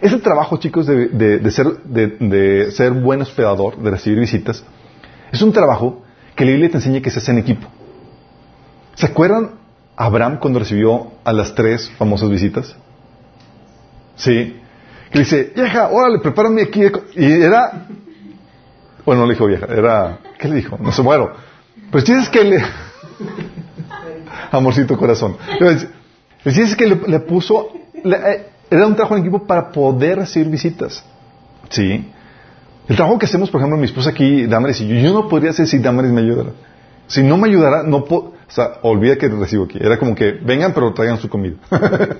[0.00, 4.64] Ese trabajo, chicos, de, ser, de, ser buen hospedador, de recibir visitas,
[5.30, 6.02] es un trabajo
[6.34, 7.68] que la Biblia te enseña que se hace en equipo.
[8.94, 9.52] ¿Se acuerdan
[9.96, 12.74] Abraham cuando recibió a las tres famosas visitas?
[14.16, 14.56] Sí.
[15.12, 16.82] Que dice, vieja, órale, prepárame aquí.
[17.14, 17.86] Y era,
[19.04, 20.78] bueno, no le dijo vieja, era, ¿qué le dijo?
[20.80, 21.30] No sé, bueno.
[21.90, 22.62] Pues tienes que le,
[24.50, 25.36] Amorcito corazón.
[26.44, 31.04] Dice que le, puso, eh, era un trabajo en equipo para poder recibir visitas.
[31.68, 32.06] Sí.
[32.88, 35.50] El trabajo que hacemos, por ejemplo, mi esposa aquí, Damaris y yo, yo no podría
[35.50, 36.50] hacer si Damaris me ayudara.
[37.06, 39.78] Si no me ayudara, no puedo, o sea, olvida que recibo aquí.
[39.80, 41.56] Era como que vengan, pero traigan su comida.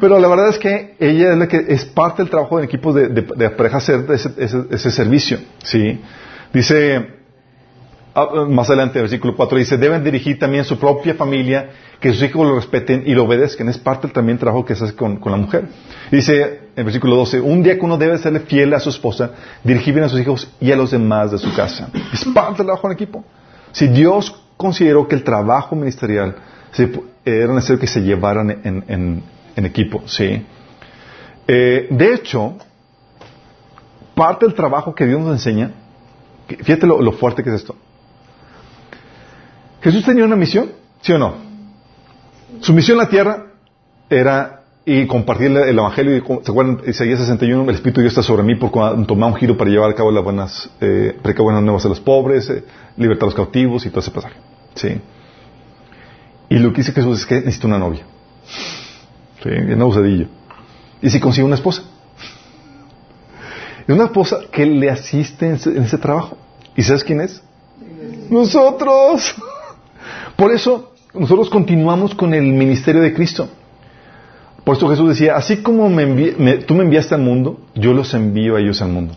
[0.00, 2.92] pero la verdad es que ella es la que es parte del trabajo en equipo
[2.92, 4.30] de, de, pareja hacer ese,
[4.70, 5.38] ese servicio.
[5.62, 6.00] Sí.
[6.52, 7.20] Dice,
[8.12, 12.12] Ah, más adelante, en el versículo 4 dice, deben dirigir también su propia familia, que
[12.12, 13.68] sus hijos lo respeten y lo obedezcan.
[13.68, 15.68] Es parte también del trabajo que se hace con, la mujer.
[16.10, 19.30] dice en versículo 12, un uno debe serle fiel a su esposa,
[19.62, 21.88] dirigir bien a sus hijos y a los demás de su casa.
[22.12, 23.24] Es parte del trabajo en equipo.
[23.72, 26.34] Si Dios consideró que el trabajo ministerial
[27.24, 29.22] era necesario que se llevaran en,
[29.56, 30.44] equipo, ¿sí?
[31.46, 32.56] Eh, de hecho,
[34.14, 35.72] parte del trabajo que Dios nos enseña,
[36.46, 37.76] fíjate lo fuerte que es esto,
[39.82, 41.34] Jesús tenía una misión, ¿sí o no?
[42.60, 43.46] Su misión en la tierra
[44.10, 46.22] era y compartir el Evangelio.
[46.42, 46.80] ¿Se acuerdan?
[46.86, 48.70] Isaías 61, el Espíritu Dios está sobre mí por
[49.06, 52.50] tomar un giro para llevar a cabo las buenas, eh, buenas nuevas a los pobres,
[52.50, 52.64] eh,
[52.96, 54.36] libertar a los cautivos y todo ese pasaje.
[54.74, 55.00] ¿Sí?
[56.48, 58.04] Y lo que dice Jesús es que necesita una novia.
[59.42, 59.50] ¿Sí?
[59.50, 60.28] Una.
[61.02, 61.82] Y si consigue una esposa.
[63.88, 66.36] Y una esposa que le asiste en ese, trabajo.
[66.76, 67.42] ¿Y sabes quién es?
[68.30, 69.34] Nosotros.
[70.36, 73.48] Por eso nosotros continuamos con el ministerio de Cristo.
[74.64, 75.88] Por eso Jesús decía, así como
[76.66, 79.14] tú me enviaste al mundo, yo los envío a ellos al mundo.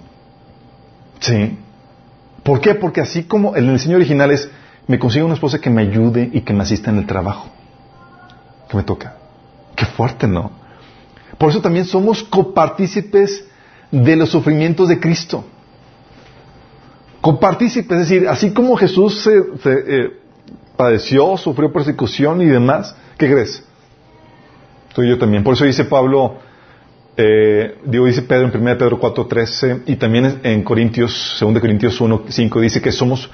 [1.20, 1.58] ¿Sí?
[2.44, 2.76] ¿Por qué?
[2.76, 4.50] Porque así como el diseño original es,
[4.88, 7.50] me consigo una esposa que me ayude y que me asista en el trabajo.
[8.70, 9.16] Que me toca.
[9.76, 10.52] Qué fuerte, ¿no?
[11.38, 13.46] Por eso también somos copartícipes
[13.92, 15.44] de los sufrimientos de Cristo.
[17.22, 20.12] Copartícipes, es decir, así como Jesús se, eh,
[20.76, 23.64] padeció, sufrió persecución y demás, ¿qué crees?
[24.94, 25.44] Tú y yo también.
[25.44, 26.40] Por eso dice Pablo,
[27.16, 32.60] eh, digo, dice Pedro en 1 Pedro 4.13 y también en Corintios, 2 Corintios 1.5
[32.62, 33.30] dice que somos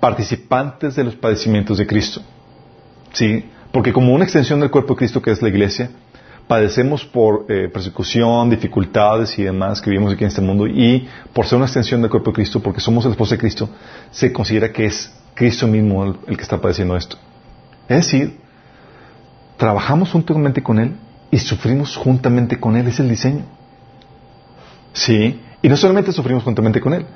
[0.00, 2.20] participantes de los padecimientos de Cristo.
[3.12, 3.44] ¿Sí?
[3.72, 5.90] Porque como una extensión del cuerpo de Cristo que es la iglesia,
[6.46, 11.46] padecemos por eh, persecución, dificultades y demás que vivimos aquí en este mundo y por
[11.46, 13.70] ser una extensión del cuerpo de Cristo, porque somos el esposo de Cristo,
[14.10, 17.16] se considera que es Cristo mismo el, que está padeciendo esto.
[17.88, 18.38] Es decir,
[19.56, 20.94] trabajamos juntamente con Él
[21.30, 22.86] y sufrimos juntamente con Él.
[22.88, 23.44] Es el diseño.
[24.92, 25.40] Sí.
[25.62, 27.06] Y no solamente sufrimos juntamente con Él,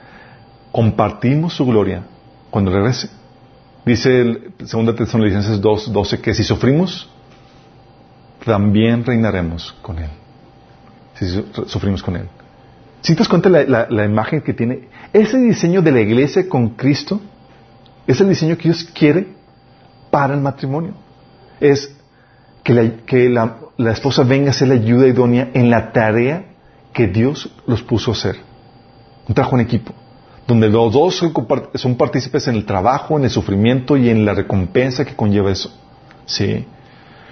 [0.72, 2.04] compartimos su gloria
[2.50, 3.10] cuando regrese.
[3.87, 7.09] Dice el 2 Tesalonicenses 2, 12 que si sufrimos,
[8.44, 10.11] también reinaremos con Él.
[11.14, 11.27] Si
[11.66, 12.29] sufrimos con Él.
[13.01, 16.70] Si te das cuenta la, la imagen que tiene ese diseño de la iglesia con
[16.70, 17.20] Cristo,
[18.07, 19.29] es el diseño que Dios quiere
[20.11, 20.94] para el matrimonio.
[21.61, 21.96] Es
[22.62, 26.46] que, la, esposa venga a ser la ayuda idónea en la tarea
[26.92, 28.37] que Dios los puso a hacer.
[29.29, 29.92] Un trabajo en equipo,
[30.46, 31.22] donde los dos
[31.74, 35.70] son, partícipes en el trabajo, en el sufrimiento y en la recompensa que conlleva eso.
[36.24, 36.64] ¿Sí?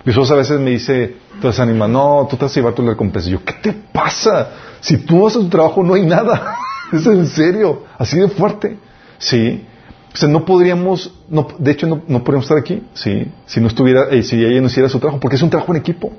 [0.05, 2.87] Mi esposa a veces me dice, te desanima, no, tú te vas a llevar tu
[2.87, 3.31] recompensa.
[3.31, 4.51] yo, ¿qué te pasa?
[4.81, 6.57] Si tú haces tu trabajo no hay nada.
[6.93, 8.77] es en serio, así de fuerte.
[9.19, 9.65] ¿Sí?
[10.13, 13.27] O sea, no podríamos, no, de hecho, no, no podríamos estar aquí, ¿sí?
[13.47, 15.81] Si no estuviera, eh, si ella no hiciera su trabajo, porque es un trabajo en
[15.81, 16.13] equipo.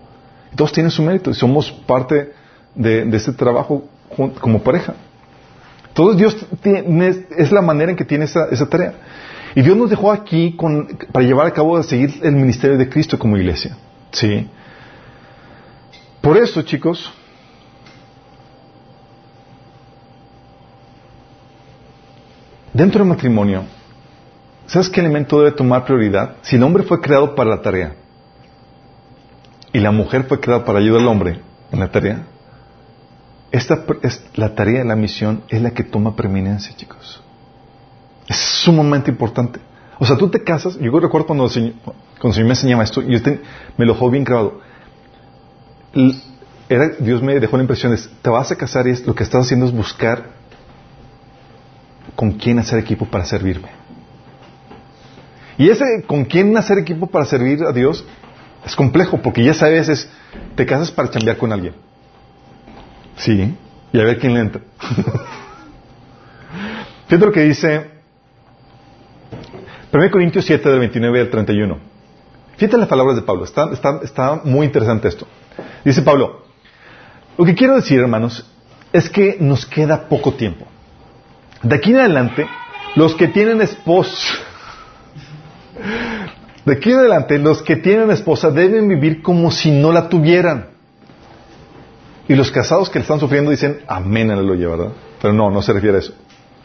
[0.55, 2.33] Todos tienen su mérito y somos parte
[2.73, 3.83] de, de este trabajo
[4.41, 4.95] como pareja.
[5.95, 8.95] Todo Dios tiene, es la manera en que tiene esa, tarea.
[9.55, 10.57] Y Dios nos dejó aquí
[11.13, 13.77] para llevar a cabo, a seguir el ministerio de Cristo como iglesia.
[14.11, 14.45] ¿Sí?
[16.19, 17.09] Por eso, chicos,
[22.73, 23.63] dentro del matrimonio,
[24.67, 26.35] ¿sabes qué elemento debe tomar prioridad?
[26.41, 27.95] Si el hombre fue creado para la tarea
[29.71, 31.39] y la mujer fue creada para ayudar al hombre
[31.71, 32.25] en la tarea,
[33.55, 37.21] esta es la tarea, la misión es la que toma preeminencia, chicos.
[38.27, 39.59] Es sumamente importante.
[39.97, 41.73] O sea, tú te casas, yo recuerdo cuando el Señor,
[42.21, 43.07] me enseñaba esto, y
[43.77, 44.59] me lo dejó bien grabado.
[46.67, 49.23] Era, Dios me dejó la impresión de, te vas a casar y es, lo que
[49.23, 50.31] estás haciendo es buscar
[52.15, 53.69] con quién hacer equipo para servirme.
[55.57, 58.03] Y ese con quién hacer equipo para servir a Dios
[58.65, 60.09] es complejo, porque ya sabes, es,
[60.55, 61.84] te casas para chambear con alguien.
[63.17, 63.55] Sí,
[63.93, 64.61] y a ver quién le entra.
[67.07, 67.91] Fíjate lo que dice
[69.95, 71.77] 1 Corintios 7, del 29 al 31.
[72.57, 75.27] Fíjate las palabras de Pablo, está, está, está muy interesante esto.
[75.83, 76.43] Dice Pablo,
[77.37, 78.45] lo que quiero decir, hermanos,
[78.91, 80.65] es que nos queda poco tiempo.
[81.63, 82.47] De aquí en adelante,
[82.95, 84.33] los que tienen esposa,
[86.65, 90.74] de aquí en adelante, los que tienen esposa deben vivir como si no la tuvieran.
[92.27, 94.91] Y los casados que le están sufriendo dicen, amén, aleluya, ¿verdad?
[95.21, 96.13] Pero no, no se refiere a eso.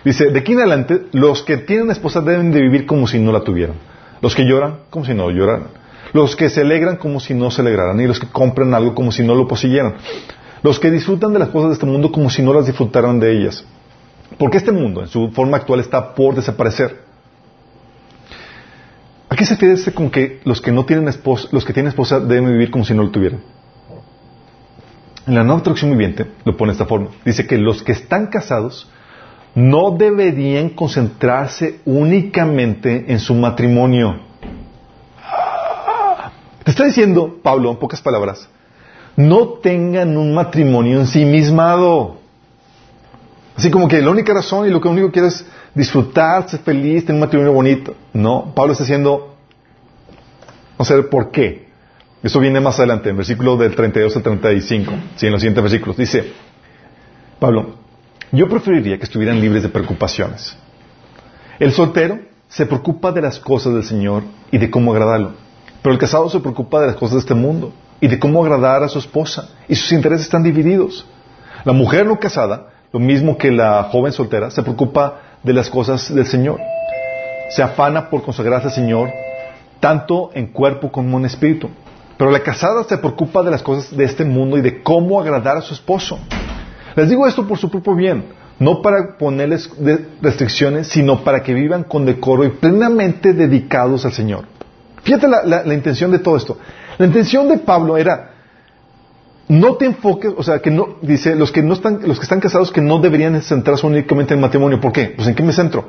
[0.04, 3.32] Dice, de aquí en adelante, los que tienen esposa deben de vivir como si no
[3.32, 3.76] la tuvieran.
[4.22, 5.68] Los que lloran, como si no lloraran.
[6.12, 8.00] Los que se alegran como si no se alegraran.
[8.00, 9.96] Y los que compran algo como si no lo poseyeran.
[10.62, 13.32] Los que disfrutan de las cosas de este mundo como si no las disfrutaran de
[13.32, 13.64] ellas.
[14.38, 17.02] Porque este mundo, en su forma actual, está por desaparecer.
[19.28, 22.18] ¿A qué se refiere con que los que no tienen esposa, los que tienen esposa
[22.20, 23.40] deben vivir como si no lo tuvieran?
[25.26, 27.08] En la nueva traducción viviente lo pone de esta forma.
[27.24, 28.88] Dice que los que están casados
[29.54, 34.20] no deberían concentrarse únicamente en su matrimonio.
[36.64, 38.48] Te está diciendo, Pablo, en pocas palabras,
[39.16, 42.18] no tengan un matrimonio ensimismado.
[43.56, 47.04] Así como que la única razón y lo que único quiere es disfrutar, ser feliz,
[47.04, 47.94] tener un matrimonio bonito.
[48.12, 49.34] No, Pablo está diciendo,
[50.78, 51.69] no sé por qué.
[52.22, 55.96] Eso viene más adelante, en versículo del 32 al 35, sí, en los siguientes versículos.
[55.96, 56.32] Dice,
[57.38, 57.76] Pablo,
[58.32, 60.56] yo preferiría que estuvieran libres de preocupaciones.
[61.58, 65.32] El soltero se preocupa de las cosas del Señor y de cómo agradarlo.
[65.82, 68.82] Pero el casado se preocupa de las cosas de este mundo y de cómo agradar
[68.82, 69.48] a su esposa.
[69.68, 71.06] Y sus intereses están divididos.
[71.64, 76.14] La mujer no casada, lo mismo que la joven soltera, se preocupa de las cosas
[76.14, 76.60] del Señor.
[77.50, 79.10] Se afana por consagrarse al Señor,
[79.80, 81.70] tanto en cuerpo como en espíritu.
[82.20, 85.56] Pero la casada se preocupa de las cosas de este mundo y de cómo agradar
[85.56, 86.18] a su esposo.
[86.94, 88.26] Les digo esto por su propio bien,
[88.58, 89.70] no para ponerles
[90.20, 94.44] restricciones, sino para que vivan con decoro y plenamente dedicados al Señor.
[95.02, 96.58] Fíjate la, intención de todo esto.
[96.98, 98.32] La intención de Pablo era,
[99.48, 102.40] no te enfoques, o sea, que no, dice, los que no están, los que están
[102.40, 104.78] casados que no deberían centrarse únicamente en el matrimonio.
[104.78, 105.14] ¿Por qué?
[105.16, 105.88] Pues en qué me centro?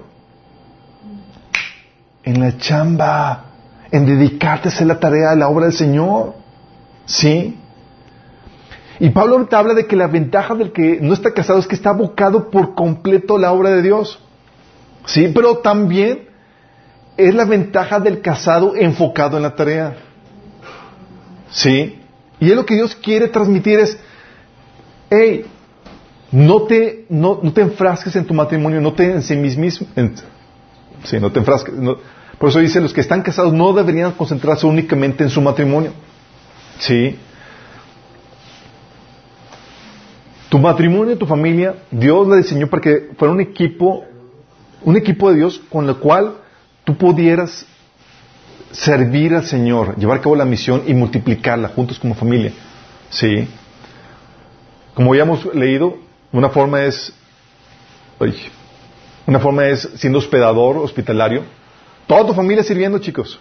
[2.23, 3.50] En la chamba,
[3.91, 6.33] en dedicarte a hacer la tarea, a la obra del Señor.
[7.05, 7.57] ¿Sí?
[8.99, 11.75] Y Pablo ahorita habla de que la ventaja del que no está casado es que
[11.75, 14.19] está abocado por completo a la obra de Dios.
[15.05, 16.29] Sí, pero también
[17.17, 19.97] es la ventaja del casado enfocado en la tarea.
[21.49, 21.99] Sí.
[22.39, 23.97] Y es lo que Dios quiere transmitir es,
[25.09, 25.45] hey,
[26.31, 31.73] no te, no, te enfrasques en tu matrimonio, no te en sí, no te enfrasques.
[32.41, 35.93] Por eso dice, los que están casados no deberían concentrarse únicamente en su matrimonio.
[36.79, 37.15] Sí.
[40.49, 44.05] Tu matrimonio, tu familia, Dios la diseñó para que fuera un equipo,
[44.81, 46.37] un equipo de Dios con el cual
[46.83, 47.63] tú pudieras
[48.71, 52.53] servir al Señor, llevar a cabo la misión y multiplicarla juntos como familia.
[53.11, 53.47] Sí.
[54.95, 55.95] Como ya hemos leído,
[56.31, 57.13] una forma es,
[59.27, 61.60] una forma es siendo hospedador, hospitalario.
[62.11, 63.39] Toda tu familia sirviendo, chicos.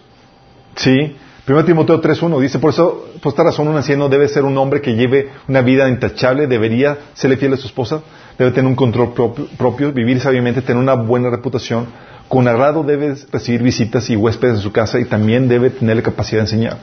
[0.77, 1.17] Sí.
[1.45, 4.79] 1 Timoteo 3.1 dice, por eso, por esta razón un anciano debe ser un hombre
[4.79, 8.01] que lleve una vida intachable, debería serle fiel a su esposa,
[8.39, 9.11] debe tener un control
[9.57, 11.87] propio, vivir sabiamente, tener una buena reputación,
[12.29, 16.03] con agrado debe recibir visitas y huéspedes en su casa y también debe tener la
[16.03, 16.77] capacidad de enseñar.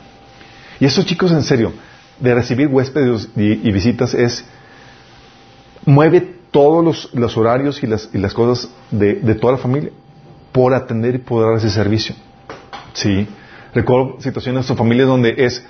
[0.81, 1.73] Y eso chicos, en serio,
[2.21, 4.45] de recibir huéspedes y, visitas es,
[5.87, 6.21] mueve
[6.51, 9.91] todos los, horarios y las, cosas de, de toda la familia.
[10.59, 12.17] Por atender y por dar ese servicio.
[12.93, 13.29] Sí.
[13.73, 15.65] Recuerdo situaciones en familias donde es,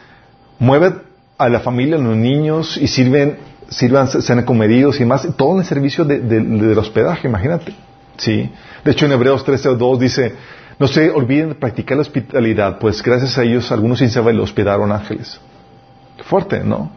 [0.59, 0.95] mueve
[1.36, 3.36] a la familia, a los niños y sirven,
[3.68, 7.74] sirvan, sean comedidos y más, todo en el servicio de, del hospedaje, imagínate.
[8.16, 8.51] Sí.
[8.82, 10.34] De hecho, en Hebreos 13.2 dice,
[10.78, 14.91] no se olviden de practicar la hospitalidad, pues gracias a ellos algunos sin saber hospedaron
[14.91, 15.39] ángeles.
[16.24, 16.91] fuerte, ¿no?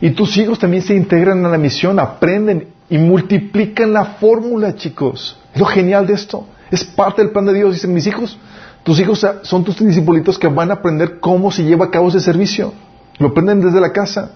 [0.00, 5.36] Y tus hijos también se integran a la misión, aprenden y multiplican la fórmula, chicos.
[5.52, 6.46] Es lo genial de esto.
[6.72, 7.74] Es parte del plan de Dios.
[7.74, 8.38] Dicen mis hijos,
[8.82, 12.18] tus hijos son tus discípulos que van a aprender cómo se lleva a cabo ese
[12.18, 12.72] servicio.
[13.18, 14.32] Lo aprenden desde la casa.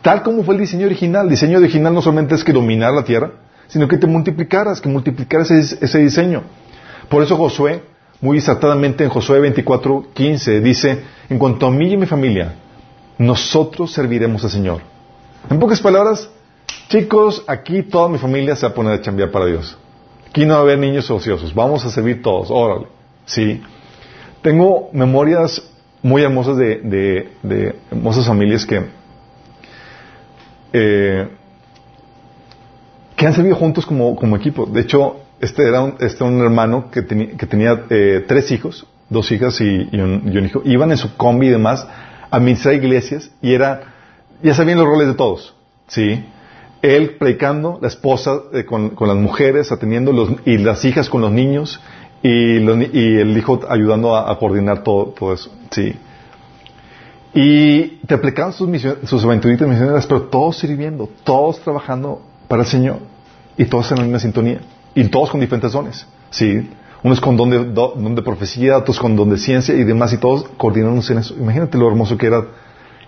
[0.00, 1.24] Tal como fue el diseño original.
[1.26, 3.32] El diseño original no solamente es que dominar la tierra,
[3.66, 6.44] sino que te multiplicaras, que multiplicaras ese, diseño.
[7.08, 7.82] Por eso Josué
[8.20, 12.54] muy exaltadamente en Josué 24:15 dice, en cuanto a mí y mi familia,
[13.18, 14.82] nosotros serviremos al Señor.
[15.50, 16.30] En pocas palabras,
[16.88, 19.76] chicos, aquí toda mi familia se va a poner a chambear para Dios.
[20.32, 22.86] Aquí no va a haber niños ociosos, vamos a servir todos, órale.
[23.26, 23.60] Sí.
[24.40, 25.62] Tengo memorias
[26.00, 27.28] muy hermosas de,
[27.90, 28.82] hermosas familias que,
[30.72, 31.28] eh,
[33.14, 34.64] que han servido juntos como, como equipo.
[34.64, 39.30] De hecho, este era un, este un hermano que, que tenía eh, tres hijos, dos
[39.32, 39.66] hijas y,
[40.00, 40.62] un, hijo.
[40.64, 41.86] Iban en su combi y demás
[42.30, 43.82] a administrar iglesias y era,
[44.42, 45.54] ya sabían los roles de todos,
[45.88, 46.24] ¿sí?
[46.82, 51.32] Él predicando, la esposa eh, con, las mujeres, atendiendo los, y las hijas con los
[51.32, 51.80] niños
[52.22, 55.94] y, y el hijo ayudando a, coordinar todo, todo eso, ¿sí?
[57.34, 58.68] Y te aplicaban sus,
[59.04, 62.98] sus aventuritas misioneras, pero todos sirviendo, todos trabajando para el Señor
[63.56, 64.60] y todos en la misma sintonía.
[64.94, 66.06] Y todos con diferentes dones.
[66.30, 66.68] ¿sí?
[67.02, 71.14] Unos con don de, profecía, otros con don de ciencia y demás, y todos coordinándose
[71.14, 71.34] en eso.
[71.34, 72.44] Imagínate lo hermoso que era.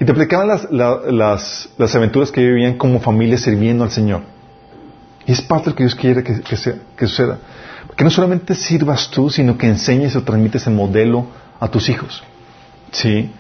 [0.01, 4.23] Y te aplicaban las, las, aventuras que vivían como familia sirviendo al Señor.
[5.27, 6.57] Y es parte de lo que Dios quiere que, que,
[7.07, 7.39] suceda.
[7.97, 11.27] Que no solamente sirvas tú, sino que enseñes o transmites el modelo
[11.61, 12.23] a tus hijos.
[12.91, 13.31] ¿Sí?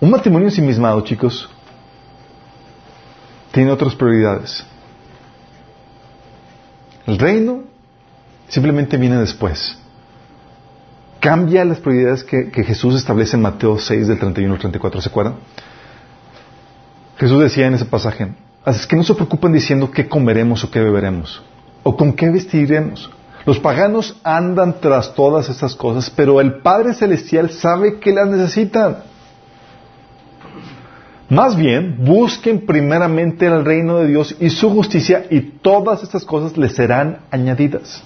[0.00, 1.48] Un matrimonio ensimismado, chicos,
[3.52, 4.64] tiene otras prioridades.
[7.06, 7.64] El reino
[8.48, 9.79] simplemente viene después.
[11.20, 15.34] Cambia las prioridades que, Jesús establece en Mateo 6 del 31 al 34, ¿se acuerdan?
[17.18, 18.32] Jesús decía en ese pasaje,
[18.64, 21.42] así que no se preocupen diciendo qué comeremos o qué beberemos,
[21.82, 23.10] o con qué vestiremos.
[23.44, 28.98] Los paganos andan tras todas estas cosas, pero el Padre Celestial sabe que las necesitan.
[31.28, 36.56] Más bien, busquen primeramente el reino de Dios y su justicia y todas estas cosas
[36.56, 38.02] les serán añadidas.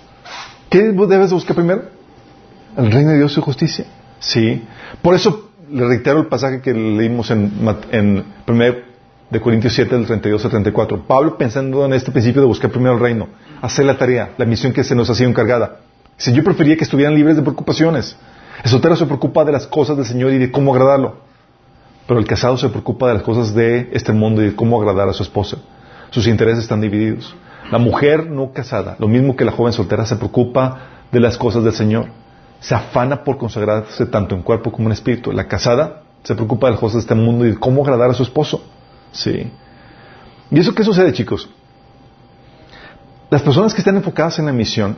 [0.69, 1.94] ¿Qué debes buscar primero?
[2.77, 3.85] El reino de Dios y su justicia.
[4.19, 4.63] Sí.
[5.03, 7.53] Por eso le reitero el pasaje que leímos en,
[7.91, 8.65] en 1
[9.31, 11.07] de Corintios 7, del 32 al 34.
[11.07, 13.29] Pablo pensando en este principio de buscar primero el reino,
[13.61, 15.81] hacer la tarea, la misión que se nos ha sido encargada.
[16.17, 18.17] Si yo prefería que estuvieran libres de preocupaciones.
[18.63, 21.17] El soltero se preocupa de las cosas del Señor y de cómo agradarlo.
[22.07, 25.09] Pero el casado se preocupa de las cosas de este mundo y de cómo agradar
[25.09, 25.59] a su esposa.
[26.11, 27.35] Sus intereses están divididos.
[27.71, 31.65] La mujer no casada, lo mismo que la joven soltera, se preocupa de las cosas
[31.65, 32.07] del Señor.
[32.61, 35.33] Se afana por consagrarse tanto en cuerpo como en espíritu.
[35.33, 38.15] La casada se preocupa de las cosas de este mundo y de cómo agradar a
[38.15, 38.65] su esposo.
[39.13, 39.51] Sí.
[40.51, 41.49] ¿Y eso qué sucede, chicos?
[43.31, 44.97] Las personas que están enfocadas en la misión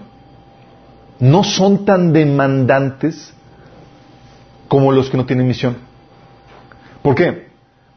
[1.18, 3.32] no son tan demandantes
[4.68, 5.76] como los que no tienen misión.
[7.02, 7.46] ¿Por qué?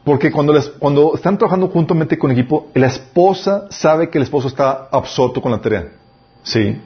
[0.04, 4.88] Porque cuando, cuando están trabajando juntamente con equipo, la esposa sabe que el esposo está
[4.90, 5.88] absorto con la tarea.
[6.42, 6.80] ¿Sí?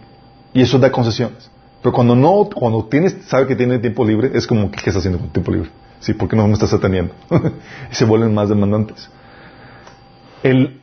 [0.52, 1.50] Y eso da concesiones.
[1.84, 5.18] Pero cuando no, cuando tienes, sabe que tiene tiempo libre, es como, ¿qué estás haciendo
[5.18, 5.68] con tiempo libre?
[6.00, 6.14] ¿Sí?
[6.14, 7.12] ¿Por qué no me estás atendiendo?
[7.92, 9.10] y se vuelven más demandantes.
[10.42, 10.80] El,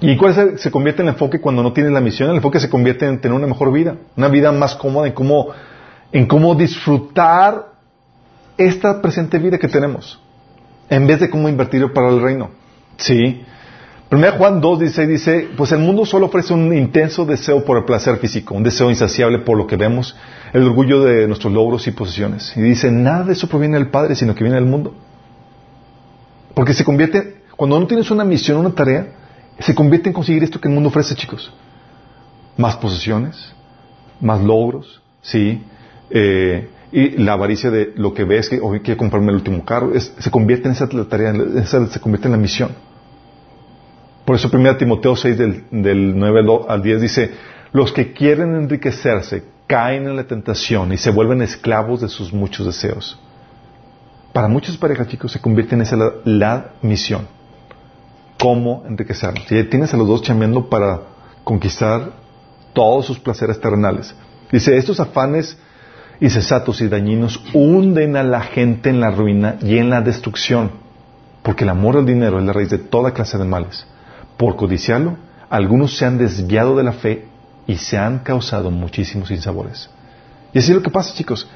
[0.00, 2.28] ¿Y cuál se, se, convierte en el enfoque cuando no tienes la misión?
[2.28, 5.48] El enfoque se convierte en tener una mejor vida, una vida más cómoda, en cómo,
[6.12, 7.72] en cómo disfrutar
[8.58, 10.20] esta presente vida que tenemos
[10.90, 12.50] en vez de cómo invertirlo para el reino.
[12.98, 13.42] Sí.
[14.14, 17.84] Primero Juan 2 dice, dice, pues el mundo solo ofrece un intenso deseo por el
[17.84, 20.16] placer físico, un deseo insaciable por lo que vemos,
[20.52, 22.56] el orgullo de nuestros logros y posesiones.
[22.56, 24.94] Y dice, nada de eso proviene del Padre, sino que viene del mundo.
[26.54, 29.08] Porque se convierte, cuando no tienes una misión, una tarea,
[29.58, 31.52] se convierte en conseguir esto que el mundo ofrece, chicos.
[32.56, 33.52] Más posesiones,
[34.20, 35.60] más logros, sí,
[36.10, 39.90] eh, y la avaricia de lo que ves, que hoy quiero comprarme el último carro,
[39.98, 41.34] se convierte en esa tarea,
[41.64, 42.93] se convierte en la misión.
[44.24, 47.30] Por eso 1 Timoteo 6 del, del 9 al 10 dice,
[47.72, 52.66] los que quieren enriquecerse caen en la tentación y se vuelven esclavos de sus muchos
[52.66, 53.18] deseos.
[54.32, 57.28] Para muchas parejas, chicos, se convierte en esa la, misión.
[58.38, 59.46] ¿Cómo enriquecernos?
[59.46, 61.00] Si tienes a los dos chambeando para
[61.44, 62.12] conquistar
[62.72, 64.14] todos sus placeres terrenales,
[64.54, 65.58] Dice, estos afanes
[66.20, 70.70] insensatos y dañinos hunden a la gente en la ruina y en la destrucción,
[71.42, 73.84] porque el amor al dinero es la raíz de toda clase de males.
[74.44, 75.16] Por codiciarlo,
[75.48, 77.24] algunos se han desviado de la fe
[77.66, 79.88] y se han causado muchísimos insabores.
[80.52, 81.48] Y así es lo que pasa, chicos.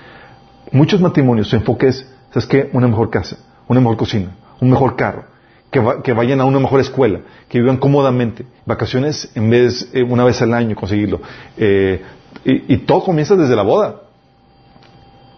[0.72, 2.70] Muchos matrimonios, su enfoque es, ¿sabes qué?
[2.72, 3.36] Una mejor casa,
[3.66, 5.26] una mejor cocina, un mejor carro,
[5.70, 10.41] que, vayan a una mejor escuela, que vivan cómodamente, vacaciones en vez, eh, una vez
[10.41, 11.20] al año conseguirlo.
[11.59, 12.03] Eh,
[12.43, 13.97] y, todo comienza desde la boda.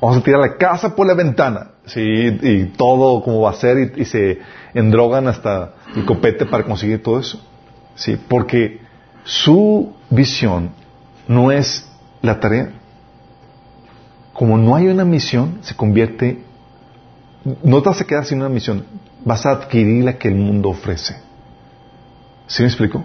[0.01, 2.01] Vamos a tirar la casa por la ventana, ¿sí?
[2.01, 4.39] Y todo como va a ser, y, se
[4.73, 7.41] endrogan hasta el copete para conseguir todo eso.
[7.97, 8.19] ¿Sí?
[8.29, 8.81] Porque
[9.25, 10.71] su visión
[11.29, 11.87] no es
[12.23, 12.73] la tarea.
[14.33, 16.43] Como no hay una misión, se convierte,
[17.63, 18.87] no te vas a quedar sin una misión,
[19.25, 21.17] vas a adquirir la que el mundo ofrece.
[22.47, 23.05] ¿Sí me explico?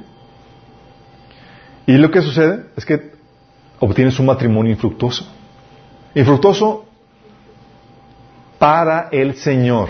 [1.85, 3.11] Y lo que sucede es que
[3.79, 5.27] obtienes un matrimonio infructuoso.
[6.15, 6.84] Infructuoso
[8.65, 9.89] para el Señor.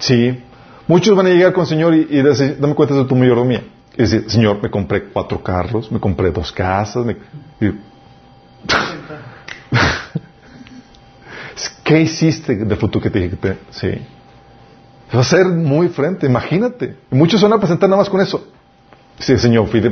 [0.00, 0.42] Sí.
[0.88, 3.62] Muchos van a llegar con el Señor y, decir, dame cuenta de tu mayordomía.
[3.96, 7.06] Y decir, Señor, me compré cuatro carros, me compré dos casas.
[11.84, 13.38] ¿Qué hiciste de fruto que te dije.
[13.70, 14.02] Sí.
[15.14, 16.96] Va a ser muy frente, imagínate.
[17.08, 18.48] muchos van a presentar nada más con eso.
[19.20, 19.90] Sí, Señor, fui de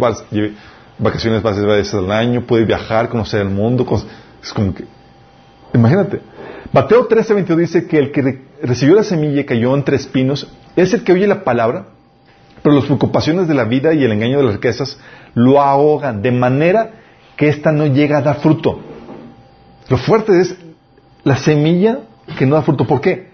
[0.98, 3.86] vacaciones varias veces al año, pude viajar, conocer el mundo.
[4.42, 4.84] Es como que...
[5.74, 6.32] Imagínate.
[6.70, 11.02] Mateo 13:22 dice que el que recibió la semilla y cayó entre espinos es el
[11.02, 11.86] que oye la palabra,
[12.62, 14.98] pero las preocupaciones de la vida y el engaño de las riquezas
[15.34, 16.90] lo ahogan de manera
[17.36, 18.80] que ésta no llega a dar fruto.
[19.88, 20.56] Lo fuerte es
[21.24, 22.00] la semilla
[22.38, 22.86] que no da fruto.
[22.86, 23.32] ¿Por qué?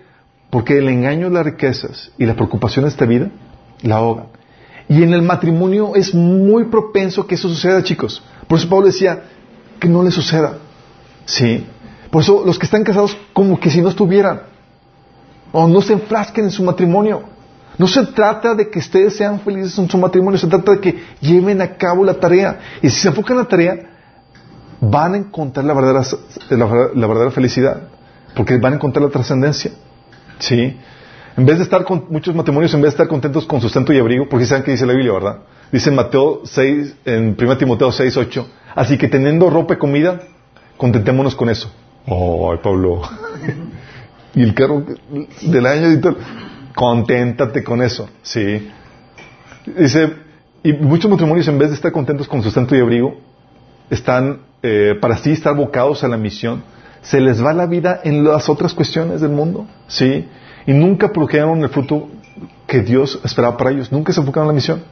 [0.50, 3.30] Porque el engaño de las riquezas y la preocupación de esta vida
[3.82, 4.28] la ahogan.
[4.88, 8.22] Y en el matrimonio es muy propenso que eso suceda, chicos.
[8.46, 9.24] Por eso Pablo decía
[9.78, 10.58] que no le suceda.
[11.26, 11.66] Sí.
[12.10, 14.42] Por eso los que están casados como que si no estuvieran.
[15.52, 17.22] O no se enfrasquen en su matrimonio.
[17.78, 21.02] No se trata de que ustedes sean felices en su matrimonio, se trata de que
[21.20, 22.58] lleven a cabo la tarea.
[22.82, 23.90] Y si se enfocan en la tarea,
[24.80, 26.02] van a encontrar la verdadera,
[26.50, 27.82] la verdadera felicidad.
[28.34, 29.70] Porque van a encontrar la trascendencia.
[30.38, 30.76] Sí.
[31.36, 33.98] En vez de estar con muchos matrimonios, en vez de estar contentos con sustento y
[33.98, 35.38] abrigo, porque saben que dice la Biblia, ¿verdad?
[35.70, 38.48] Dice Mateo 6, en 1 Timoteo 6, 8.
[38.74, 40.20] Así que teniendo ropa y comida,
[40.76, 41.70] contentémonos con eso.
[42.10, 43.02] Ay, Pablo.
[44.34, 44.84] y el carro
[45.42, 46.16] del año todo.
[46.74, 48.08] Conténtate con eso.
[48.22, 48.70] Sí.
[49.66, 50.12] Dice,
[50.62, 53.16] y muchos matrimonios, en vez de estar contentos con sustento y abrigo,
[53.90, 56.62] están, eh, para así estar bocados a la misión,
[57.02, 60.28] se les va la vida en las otras cuestiones del mundo, ¿sí?
[60.66, 62.08] Y nunca produjeron el fruto
[62.66, 64.82] que Dios esperaba para ellos, nunca se enfocaron en la misión.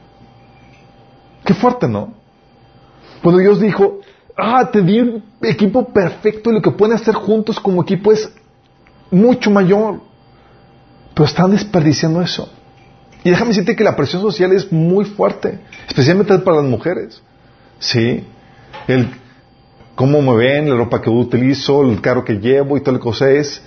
[1.45, 2.13] Qué fuerte, ¿no?
[3.21, 3.99] Cuando Dios dijo,
[4.37, 8.31] ah, te di un equipo perfecto y lo que pueden hacer juntos como equipo es
[9.11, 9.99] mucho mayor.
[11.13, 12.49] Pero están desperdiciando eso.
[13.23, 17.21] Y déjame decirte que la presión social es muy fuerte, especialmente para las mujeres.
[17.79, 18.23] Sí.
[18.87, 19.09] El
[19.95, 23.31] cómo me ven, la ropa que utilizo, el carro que llevo y toda la cosa
[23.31, 23.61] es,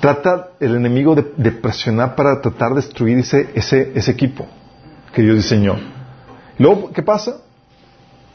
[0.00, 4.48] trata el enemigo de, presionar para tratar de destruir ese equipo
[5.14, 5.76] que Dios diseñó.
[6.58, 7.42] Luego, ¿qué pasa?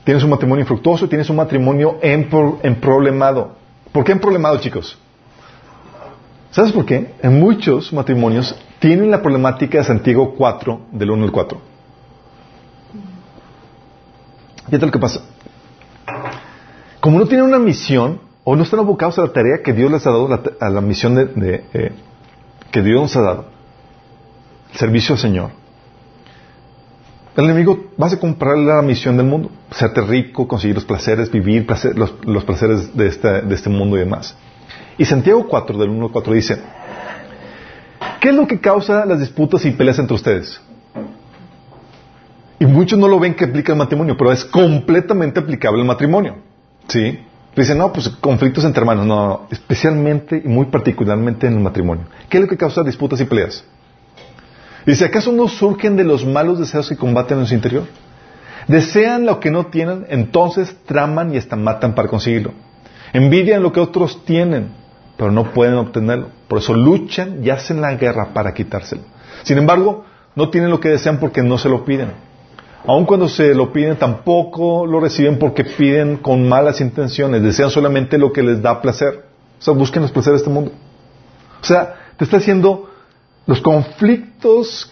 [0.05, 3.55] Tienes un matrimonio infructuoso, tienes un matrimonio emproblemado.
[3.91, 4.97] ¿Por qué emproblemado, chicos?
[6.51, 7.15] ¿Sabes por qué?
[7.21, 11.61] En muchos matrimonios tienen la problemática de Santiago 4, del 1 al 4.
[14.67, 15.21] Fíjate lo que pasa
[17.05, 20.07] como no tienen una misión o no están abocados a la tarea que Dios les
[20.07, 20.27] ha dado,
[20.59, 21.91] a la misión de, eh,
[22.71, 23.45] que Dios nos ha dado,
[24.71, 25.51] el servicio al Señor,
[27.35, 31.67] el enemigo va a comprar la misión del mundo, serte rico, conseguir los placeres, vivir
[31.95, 34.35] los, placeres de este, mundo y demás.
[34.97, 36.57] Y Santiago 4, del 1 al 4 dice,
[38.21, 40.61] ¿qué es lo que causa las disputas y peleas entre ustedes?
[42.57, 46.37] Y muchos no lo ven que aplica el matrimonio, pero es completamente aplicable al matrimonio.
[46.87, 47.19] ¿Sí?
[47.53, 49.05] Dicen, no, pues conflictos entre hermanos.
[49.05, 52.05] No, especialmente y muy particularmente en el matrimonio.
[52.29, 53.65] ¿Qué es lo que causa disputas y peleas?
[54.85, 57.83] Dice, ¿acaso no surgen de los malos deseos que combaten en su interior?
[58.67, 62.53] Desean lo que no tienen, entonces traman y hasta matan para conseguirlo.
[63.13, 64.69] Envidian lo que otros tienen,
[65.17, 66.29] pero no pueden obtenerlo.
[66.47, 69.01] Por eso luchan y hacen la guerra para quitárselo.
[69.43, 70.05] Sin embargo,
[70.35, 72.11] no tienen lo que desean porque no se lo piden.
[72.87, 78.17] Aun cuando se lo piden, tampoco lo reciben porque piden con malas intenciones, desean solamente
[78.17, 79.25] lo que les da placer.
[79.57, 80.71] O sea, busquen los placeres de este mundo.
[81.61, 82.89] O sea, te está diciendo,
[83.47, 84.91] los conflictos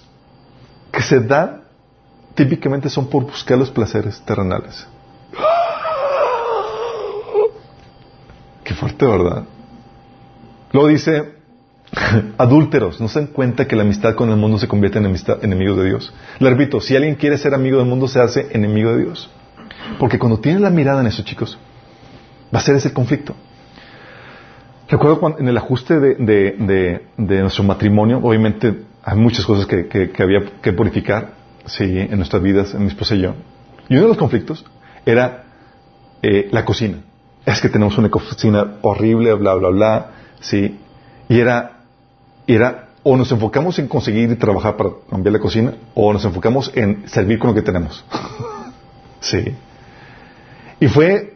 [0.92, 1.64] que se dan
[2.36, 4.88] típicamente son por buscar los placeres terrenales.
[8.64, 9.44] Qué fuerte, ¿verdad?
[10.72, 11.36] Luego dice,
[12.38, 15.44] adúlteros, ¿no se dan cuenta que la amistad con el mundo se convierte en amistad,
[15.44, 16.14] enemigo de Dios?
[16.40, 19.30] Le repito, si alguien quiere ser amigo del mundo, se hace enemigo de Dios.
[20.00, 21.58] Porque cuando tienes la mirada en eso, chicos,
[22.54, 23.36] va a ser ese conflicto.
[24.88, 30.74] Recuerdo cuando, en el ajuste de, nuestro matrimonio, obviamente hay muchas cosas que, había que
[30.74, 31.32] purificar
[31.66, 33.34] sí, en nuestras vidas, en mi esposa y yo.
[33.90, 34.66] Y uno de los conflictos
[35.06, 35.46] era
[36.22, 37.00] eh, la cocina.
[37.46, 40.80] Es que tenemos una cocina horrible, bla, bla, bla, sí.
[41.28, 41.80] Y era,
[42.48, 47.08] era, o nos enfocamos en conseguir trabajar para cambiar la cocina, o nos enfocamos en
[47.08, 48.06] servir con lo que tenemos.
[49.20, 49.56] sí.
[50.80, 51.33] Y fue,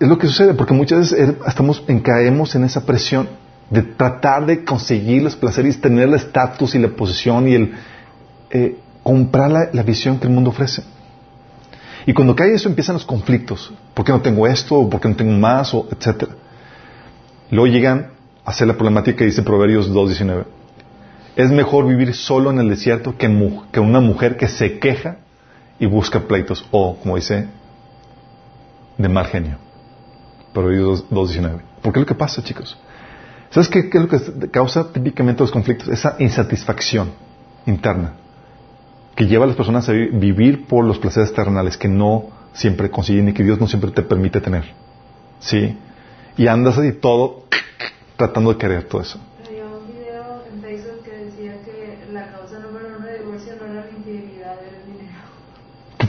[0.00, 3.28] es lo que sucede, porque muchas veces estamos, caemos en esa presión
[3.68, 7.74] de tratar de conseguir los placeres, tener el estatus y la posición y el
[8.50, 10.82] eh, comprar la, visión que el mundo ofrece.
[12.06, 13.72] Y cuando cae eso empiezan los conflictos.
[13.92, 14.76] ¿Por qué no tengo esto?
[14.76, 15.74] ¿O ¿Por qué no tengo más?
[15.74, 16.32] O etcétera.
[17.50, 18.08] Luego llegan
[18.44, 20.44] a ser la problemática que dice Proverbios 2.19.
[21.36, 23.28] Es mejor vivir solo en el desierto que,
[23.70, 25.18] que una mujer que se queja
[25.78, 26.66] y busca pleitos.
[26.70, 27.48] O, como dice
[28.96, 29.69] de mal genio.
[30.52, 31.60] Proverbios 2.19.
[31.82, 32.76] ¿Por qué es lo que pasa, chicos?
[33.50, 35.88] ¿Sabes qué, es lo que causa típicamente los conflictos?
[35.88, 37.12] Esa insatisfacción
[37.66, 38.14] interna
[39.14, 43.28] que lleva a las personas a vivir por los placeres terrenales que no siempre consiguen
[43.28, 44.64] y que Dios no siempre te permite tener.
[45.40, 45.76] ¿Sí?
[46.36, 47.44] Y andas así todo
[48.16, 49.18] tratando de querer todo eso.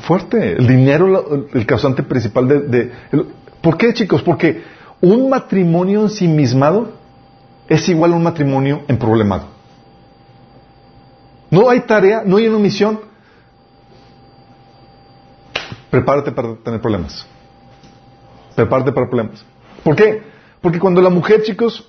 [0.02, 0.54] fuerte.
[0.54, 2.92] El dinero, el causante principal de...
[3.62, 4.22] ¿Por qué, chicos?
[4.22, 4.64] Porque
[5.02, 6.92] un matrimonio ensimismado
[7.68, 9.46] es igual a un matrimonio en problemado.
[11.50, 13.00] No hay tarea, no hay una misión.
[15.90, 17.26] Prepárate para tener problemas.
[18.56, 19.46] Prepárate para problemas.
[19.84, 20.24] ¿Por qué?
[20.62, 21.88] Porque cuando la mujer, chicos,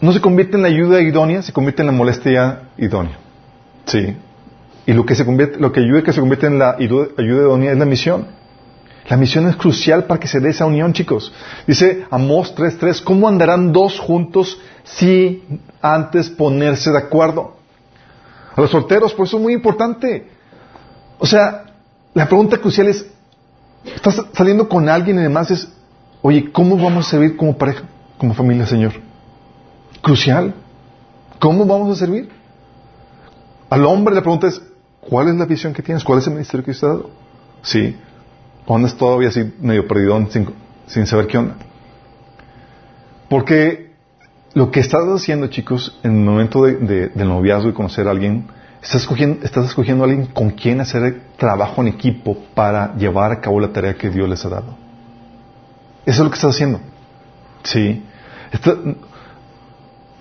[0.00, 3.18] no se convierte en la ayuda idónea, se convierte en la molestia idónea.
[3.86, 4.16] Sí.
[4.86, 7.72] Y lo que, se convierte, lo que ayuda que se convierte en la ayuda idónea
[7.72, 8.26] es la misión.
[9.08, 11.32] La misión es crucial para que se dé esa unión, chicos.
[11.66, 15.42] Dice Amós 3.3, ¿cómo andarán dos juntos si
[15.80, 17.56] antes ponerse de acuerdo?
[18.54, 20.28] A los solteros, por eso es muy importante.
[21.18, 21.64] O sea,
[22.12, 23.06] la pregunta crucial es,
[23.84, 25.68] estás saliendo con alguien y demás es,
[26.20, 27.84] oye, ¿cómo vamos a servir como pareja,
[28.18, 28.92] como familia, Señor?
[30.02, 30.54] Crucial.
[31.38, 32.28] ¿Cómo vamos a servir?
[33.70, 34.60] Al hombre la pregunta es,
[35.08, 36.04] ¿Cuál es la visión que tienes?
[36.04, 37.10] ¿Cuál es el ministerio que te ha dado?
[37.62, 37.96] Sí.
[38.68, 40.28] ¿O andas todavía así medio perdido
[40.86, 41.54] sin, saber qué onda?
[43.30, 43.92] Porque
[44.52, 48.46] lo que estás haciendo, chicos, en el momento de, del noviazgo y conocer a alguien,
[48.82, 53.40] estás escogiendo, estás escogiendo a alguien con quien hacer trabajo en equipo para llevar a
[53.40, 54.76] cabo la tarea que Dios les ha dado.
[56.04, 56.78] Eso es lo que estás haciendo.
[57.62, 58.02] Sí.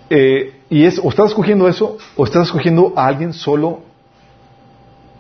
[0.10, 3.82] Eh, y es, o estás escogiendo eso, o estás escogiendo a alguien solo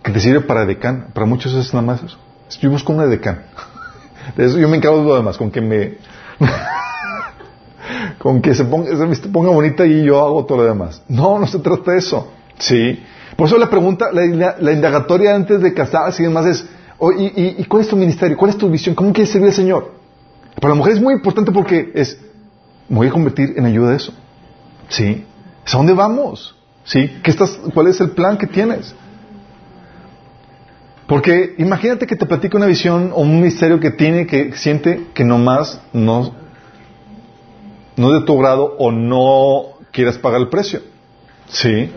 [0.02, 1.08] que te sirve para decán.
[1.14, 2.18] Para muchos es nada más eso.
[2.62, 3.44] Yo busco una decán.
[4.36, 5.94] De eso yo me encargo de lo demás, con que me...
[8.20, 11.02] con que se ponga, se ponga bonita y yo hago todo lo demás.
[11.08, 12.30] No, no se trata de eso.
[12.60, 13.02] Sí.
[13.38, 16.66] Por eso la pregunta, la, indagatoria antes de casarse y demás es,
[16.98, 18.36] oh, y, cuál es tu ministerio?
[18.36, 18.96] ¿Cuál es tu visión?
[18.96, 19.94] ¿Cómo quieres servir al Señor?
[20.60, 22.20] Para la mujer es muy importante porque es,
[22.90, 24.12] me voy a convertir en ayuda de eso.
[24.90, 25.24] Sí.
[25.66, 26.56] ¿A dónde vamos?
[26.84, 27.20] ¿Sí?
[27.24, 28.96] ¿Qué estás, ¿Cuál es el plan que tienes?
[31.08, 35.24] Porque imagínate que te platica una visión o un misterio que tiene, que siente que
[35.24, 36.36] nomás no,
[37.96, 40.82] no es de tu grado o no quieras pagar el precio.
[41.48, 41.90] Sí.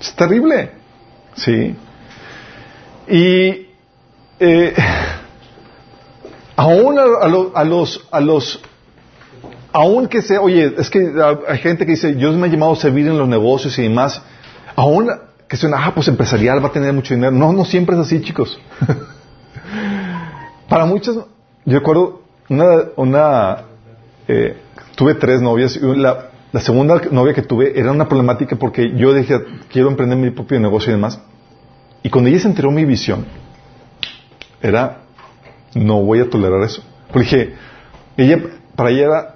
[0.00, 0.70] Es terrible.
[1.34, 1.74] Sí.
[3.08, 3.66] Y
[4.38, 4.74] eh,
[6.56, 8.60] aún a, a, los, a los,
[9.72, 11.12] aún que sea, oye, es que
[11.48, 14.22] hay gente que dice, Dios me ha llamado a servir en los negocios y demás,
[14.76, 15.10] aún
[15.54, 17.30] que es una, ah, pues empresarial, va a tener mucho dinero.
[17.30, 18.58] No, no siempre es así, chicos.
[20.68, 21.26] Para muchos,
[21.64, 22.64] yo recuerdo una,
[22.96, 23.58] una
[24.26, 24.56] eh,
[24.96, 29.44] tuve tres novias y la, segunda novia que tuve era una problemática porque yo dije,
[29.70, 31.20] quiero emprender mi propio negocio y demás.
[32.02, 33.24] Y cuando ella se enteró mi visión,
[34.60, 35.02] era,
[35.76, 36.82] no voy a tolerar eso.
[37.12, 37.54] Porque
[38.16, 38.40] ella,
[38.74, 39.34] para ella era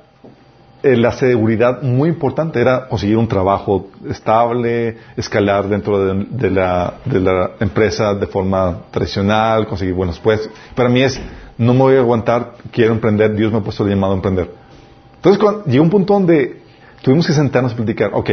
[0.82, 7.20] eh, la seguridad muy importante era conseguir un trabajo estable, escalar dentro de, la, de,
[7.20, 10.50] la, empresa de forma tradicional, conseguir buenos puestos.
[10.74, 11.20] Para mí es,
[11.56, 14.50] no me voy a aguantar, quiero emprender, Dios me ha puesto el llamado a emprender.
[15.16, 16.62] Entonces cuando, llegó un punto donde
[17.02, 18.30] tuvimos que sentarnos a platicar, ok,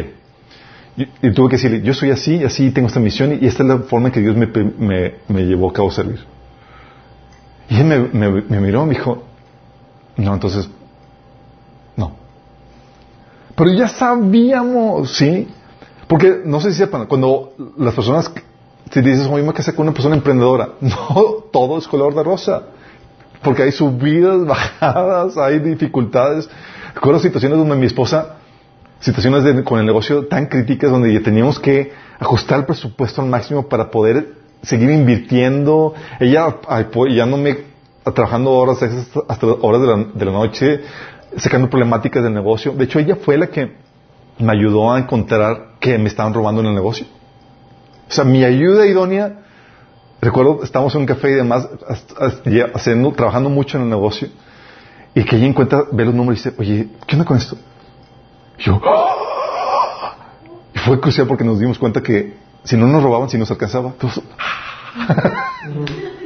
[0.97, 3.79] y, tuve que decirle, yo soy así, así tengo esta misión y esta es la
[3.79, 6.19] forma en que Dios me, me, me llevó a cabo servir.
[7.69, 9.23] Y él me, miró y me dijo,
[10.17, 10.69] No, entonces.
[13.55, 15.47] Pero ya sabíamos, ¿sí?
[16.07, 18.31] Porque, no sé si sepan, cuando las personas,
[18.91, 22.63] si dices, oye, me casé con una persona emprendedora, no, todo es color de rosa.
[23.41, 26.49] Porque hay subidas, bajadas, hay dificultades.
[26.93, 28.37] Recuerdo situaciones donde mi esposa,
[28.99, 33.67] situaciones con el negocio tan críticas donde ya teníamos que ajustar el presupuesto al máximo
[33.67, 35.93] para poder seguir invirtiendo.
[36.19, 37.57] Ella apoyándome,
[38.03, 38.81] trabajando horas
[39.27, 40.81] hasta horas de la, de la noche,
[41.37, 42.73] sacando problemáticas del negocio.
[42.73, 43.75] De hecho, ella fue la que
[44.37, 47.05] me ayudó a encontrar que me estaban robando en el negocio.
[48.09, 49.39] O sea, mi ayuda idónea,
[50.21, 51.67] recuerdo, estábamos en un café y demás,
[52.73, 54.27] haciendo, trabajando mucho en el negocio,
[55.13, 57.57] y que ella encuentra, ve los números y dice, oye, ¿qué onda con esto?
[58.59, 60.15] Y yo, ¡Ah!".
[60.73, 63.93] y fue crucial porque nos dimos cuenta que si no nos robaban, si nos alcanzaba,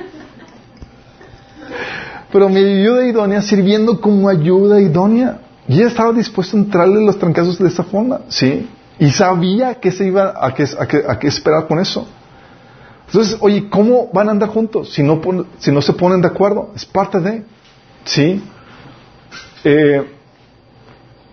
[2.31, 5.39] pero mi ayuda idónea sirviendo como ayuda idónea.
[5.67, 8.67] Y estaba dispuesto a entrarle los trancazos de esa forma, ¿sí?
[8.97, 12.07] Y sabía que se iba a qué, a esperar con eso.
[13.05, 15.21] Entonces, oye, ¿cómo van a andar juntos si no,
[15.59, 16.71] si no se ponen de acuerdo?
[16.75, 17.43] Es parte de,
[18.03, 18.43] ¿sí?
[19.63, 20.11] Eh,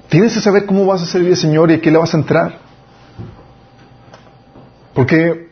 [0.09, 2.19] tienes que saber cómo vas a servir al Señor y a qué le vas a
[2.19, 2.59] entrar.
[4.95, 5.46] Porque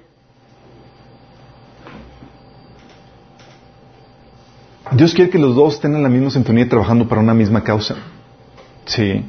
[4.97, 7.97] Dios quiere que los dos estén en la misma sintonía trabajando para una misma causa.
[8.87, 9.25] Sí.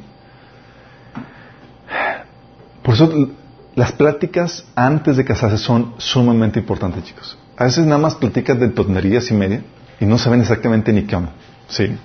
[2.82, 3.30] Por eso
[3.74, 7.36] las pláticas antes de casarse son sumamente importantes, chicos.
[7.56, 9.62] A veces nada más platicas de tonterías y media
[9.98, 11.32] y no saben exactamente ni qué onda.
[11.68, 11.96] Sí.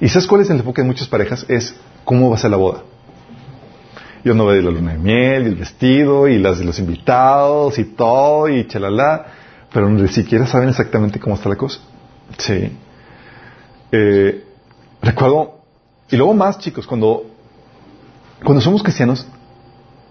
[0.00, 1.46] ¿Y sabes cuál es el enfoque de muchas parejas?
[1.48, 1.74] Es
[2.04, 2.82] cómo va a ser la boda.
[4.24, 7.78] Yo no veo la luna de miel y el vestido y las de los invitados
[7.78, 9.26] y todo y chalala,
[9.72, 11.80] pero ni siquiera saben exactamente cómo está la cosa.
[12.38, 12.76] Sí.
[13.90, 14.44] Eh,
[15.02, 15.60] recuerdo,
[16.10, 17.26] y luego más chicos, cuando,
[18.42, 19.26] cuando somos cristianos,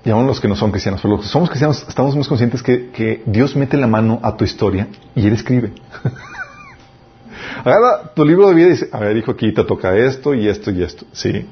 [0.03, 2.63] y aún los que no son cristianos, pero los que somos cristianos estamos más conscientes
[2.63, 5.73] que, que Dios mete la mano a tu historia y Él escribe.
[7.63, 10.47] Agarra tu libro de vida y dice, a ver, hijo, aquí te toca esto y
[10.47, 11.05] esto y esto.
[11.11, 11.45] Sí.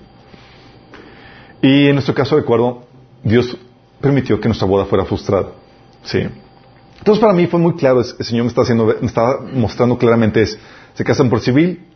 [1.62, 2.84] Y en nuestro caso, recuerdo,
[3.24, 3.56] Dios
[4.02, 5.50] permitió que nuestra boda fuera frustrada.
[6.04, 6.28] Sí.
[7.00, 10.42] Entonces para mí fue muy claro, el Señor me está haciendo, me estaba mostrando claramente
[10.42, 10.60] es,
[10.94, 11.88] se casan por civil,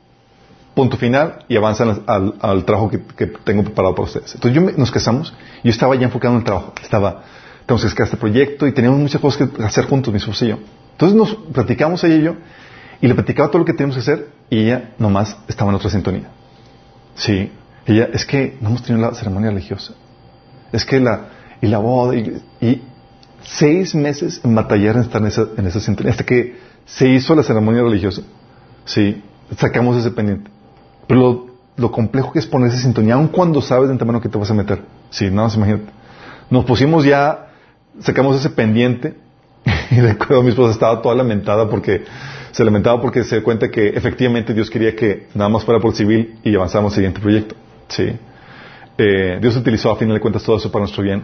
[0.74, 4.34] punto final, y avanzan al, trabajo que, tengo preparado para ustedes.
[4.36, 7.24] Entonces yo nos casamos, y yo estaba ya enfocado en el trabajo, estaba,
[7.66, 10.49] tenemos que sacar este proyecto, y teníamos muchas cosas que hacer juntos, mi esposo y
[10.49, 10.60] yo.
[10.93, 12.36] Entonces nos platicamos ella y yo,
[13.01, 15.89] y le platicaba todo lo que teníamos que hacer, y ella nomás estaba en otra
[15.89, 16.30] sintonía.
[17.16, 17.51] Sí,
[17.86, 19.93] ella, es que no hemos tenido la ceremonia religiosa.
[20.72, 21.28] Es que la,
[21.62, 22.82] y la boda, y
[23.45, 27.35] seis meses en batallar en estar en esa, en esa sintonía, hasta que se hizo
[27.35, 28.21] la ceremonia religiosa.
[28.85, 29.21] Sí,
[29.57, 30.49] sacamos ese pendiente.
[31.07, 34.37] Pero lo, complejo que es poner esa sintonía, aun cuando sabes de antemano que te
[34.37, 34.81] vas a meter.
[35.09, 35.91] Sí, nada más imagínate.
[36.49, 37.47] Nos pusimos ya,
[37.99, 39.15] sacamos ese pendiente,
[39.91, 42.03] y de acuerdo mi esposa estaba toda lamentada porque,
[42.51, 46.39] se lamentaba porque se cuenta que efectivamente Dios quería que nada más fuera por civil
[46.43, 47.55] y avanzáramos al siguiente proyecto.
[47.87, 48.11] Sí.
[48.97, 51.23] Eh, Dios utilizó a final de cuentas todo eso para nuestro bien.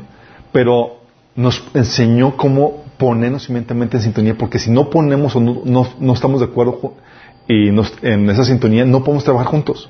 [0.51, 0.98] Pero
[1.39, 6.41] nos enseñó cómo ponernos mentalmente en sintonía, porque si no ponemos o no, no, estamos
[6.41, 6.95] de acuerdo
[7.47, 9.89] y en esa sintonía, no podemos trabajar juntos.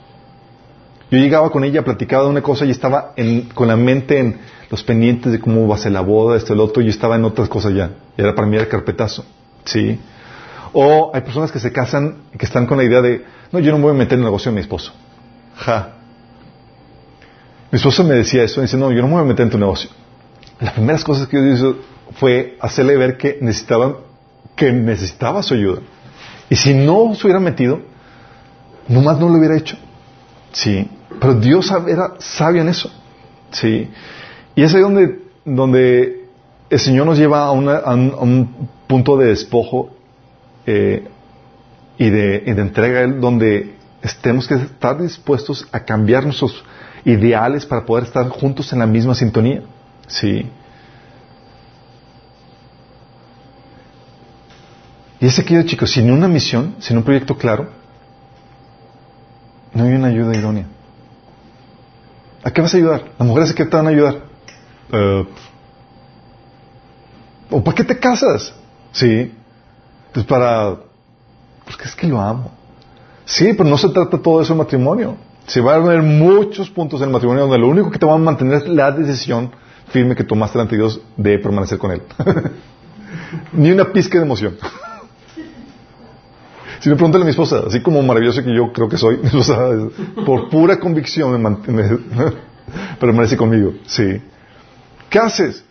[1.09, 3.15] Yo llegaba con ella, platicaba de una cosa y estaba
[3.55, 4.37] con la mente en
[4.69, 7.15] los pendientes de cómo va a ser la boda, esto, el otro, y yo estaba
[7.15, 7.89] en otras cosas ya.
[8.15, 9.25] Y era para mí el carpetazo.
[9.65, 9.99] ¿Sí?
[10.71, 13.79] O hay personas que se casan que están con la idea de, no, yo no
[13.79, 14.93] me voy a meter en el negocio de mi esposo.
[15.55, 15.93] Ja.
[17.71, 19.57] Mi esposo me decía eso, dice, no, yo no me voy a meter en tu
[19.57, 19.89] negocio
[20.59, 21.75] las primeras cosas que Dios hizo
[22.19, 23.95] fue hacerle ver que necesitaban,
[24.55, 25.81] que necesitaba su ayuda.
[26.49, 27.81] Y si no se hubiera metido,
[28.87, 29.77] nomás no lo hubiera hecho.
[30.51, 30.89] Sí.
[31.19, 32.91] Pero Dios era sabio en eso.
[33.51, 33.89] Sí.
[34.55, 36.25] Y es ahí donde, donde
[36.69, 39.91] el Señor nos lleva a, un, punto de despojo
[40.65, 41.07] eh,
[41.97, 43.75] y, de, y de entrega donde
[44.21, 46.63] tenemos que estar dispuestos a cambiar nuestros
[47.05, 49.61] ideales para poder estar juntos en la misma sintonía.
[50.09, 50.49] Sí.
[55.21, 57.69] Y ese querido chicos, sin una misión, sin un proyecto claro,
[59.73, 60.65] no hay una ayuda idónea.
[62.43, 63.11] ¿A qué vas a ayudar?
[63.17, 64.21] Las mujeres a qué te van a ayudar.
[64.91, 65.27] Eh,
[67.51, 68.53] ¿O para qué te casas?
[68.91, 69.33] Sí.
[70.13, 70.77] Pues para...
[71.65, 72.51] Porque es que lo amo.
[73.25, 75.17] Sí, pero no se trata todo eso en matrimonio.
[75.45, 78.13] Se van a ver muchos puntos en el matrimonio donde lo único que te va
[78.13, 79.51] a mantener es la decisión
[79.89, 82.01] firme que tomaste ante Dios de permanecer con Él.
[83.53, 84.57] Ni una pizca de emoción.
[86.79, 89.27] Si me pregúntale a mi esposa, así como maravilloso que yo creo que soy, mi
[89.27, 89.57] esposa,
[90.25, 91.57] por pura convicción me
[92.97, 93.73] permanece conmigo.
[93.85, 94.21] Sí.
[95.09, 95.65] ¿Qué haces?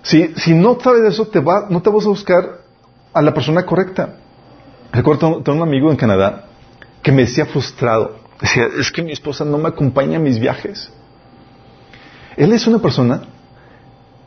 [0.00, 2.62] Si, si no sabes eso, te va, no te vas a buscar
[3.12, 4.16] a la persona correcta.
[4.90, 6.46] Recuerdo, tengo un amigo en Canadá
[7.02, 8.16] que me decía frustrado.
[8.40, 10.90] Decía, es que mi esposa no me acompaña a mis viajes.
[12.36, 13.22] Él es una persona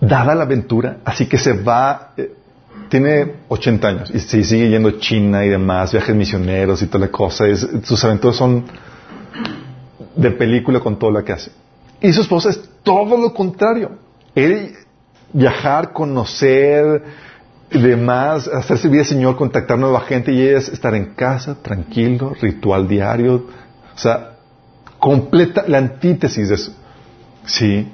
[0.01, 2.33] dada la aventura, así que se va, eh,
[2.89, 7.05] tiene 80 años y se sigue yendo a China y demás, viajes misioneros y toda
[7.05, 7.45] la cosa.
[7.83, 8.65] sus aventuras son
[10.15, 11.51] de película con todo lo que hace.
[12.01, 13.91] Y su esposa es todo lo contrario.
[14.33, 14.73] Él
[15.31, 17.03] viajar, conocer,
[17.69, 22.87] demás, hacerse vida Señor, contactar nueva gente y ella es estar en casa, tranquilo, ritual
[22.87, 23.45] diario.
[23.95, 24.31] O sea,
[24.97, 26.73] completa la antítesis de eso.
[27.45, 27.87] Sí.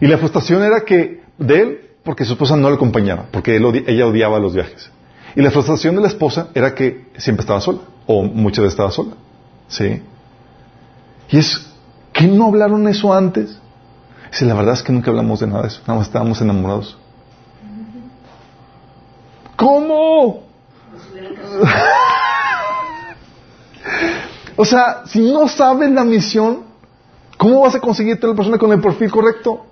[0.00, 4.06] Y la frustración era que de él, porque su esposa no le acompañaba, porque ella
[4.06, 4.90] odiaba los viajes.
[5.34, 8.90] Y la frustración de la esposa era que siempre estaba sola, o muchas veces estaba
[8.90, 9.12] sola.
[9.68, 10.02] ¿Sí?
[11.30, 11.66] Y es,
[12.12, 13.58] ¿qué no hablaron eso antes?
[14.30, 16.96] Si la verdad es que nunca hablamos de nada de eso, nada más estábamos enamorados.
[19.56, 20.42] ¿Cómo?
[24.56, 26.64] o sea, si no sabes la misión,
[27.36, 29.66] ¿cómo vas a conseguir tener la persona con el perfil correcto?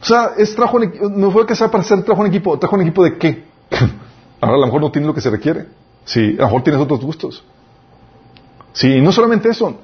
[0.00, 2.58] O sea, es trabajo me fue a casar para hacer trabajo en equipo.
[2.58, 3.44] ¿Trabajo en equipo de qué?
[4.40, 5.66] Ahora a lo mejor no tiene lo que se requiere.
[6.04, 7.44] Sí, a lo mejor tienes otros gustos.
[8.72, 9.78] Sí, no solamente eso.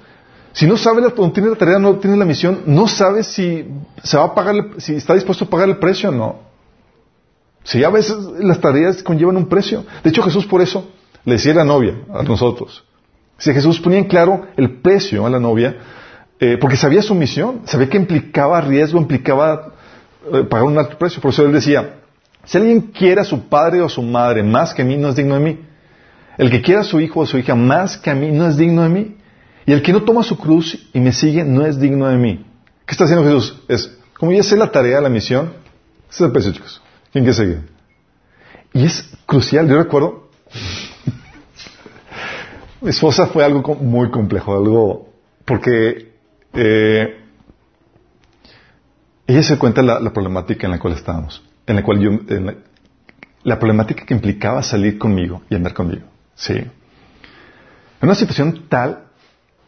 [0.52, 3.68] Si no sabe la, no tiene la tarea, no tiene la misión, no sabe si
[4.02, 6.36] se va a pagar, si está dispuesto a pagar el precio o no.
[7.62, 9.84] Si a veces las tareas conllevan un precio.
[10.02, 10.88] De hecho, Jesús por eso
[11.24, 12.84] le decía a la novia, a nosotros.
[13.36, 15.76] Si Jesús ponía en claro el precio a la novia,
[16.40, 19.74] eh, porque sabía su misión, sabía que implicaba riesgo, implicaba
[20.32, 21.20] eh, pagar un alto precio.
[21.20, 22.00] Por eso él decía,
[22.44, 25.16] si alguien quiere a su padre o su madre más que a mí, no es
[25.16, 25.60] digno de mí.
[26.38, 28.56] El que quiera a su hijo o su hija más que a mí, no es
[28.56, 29.16] digno de mí.
[29.64, 32.46] Y el que no toma su cruz y me sigue, no es digno de mí.
[32.84, 33.60] ¿Qué está haciendo Jesús?
[33.66, 35.52] Es, como ya sé la tarea, la misión,
[36.08, 36.80] ese es el precio, chicos.
[37.12, 37.62] ¿Quién que seguir?
[38.72, 40.28] Y es crucial, yo recuerdo,
[42.80, 45.08] mi esposa fue algo muy complejo, algo,
[45.44, 46.12] porque
[46.52, 47.25] eh,
[49.26, 52.10] ella se cuenta la, problemática en la cual estábamos, en la cual yo,
[53.42, 56.54] la, problemática que implicaba salir conmigo y andar conmigo, sí.
[56.54, 56.70] En
[58.02, 59.04] una situación tal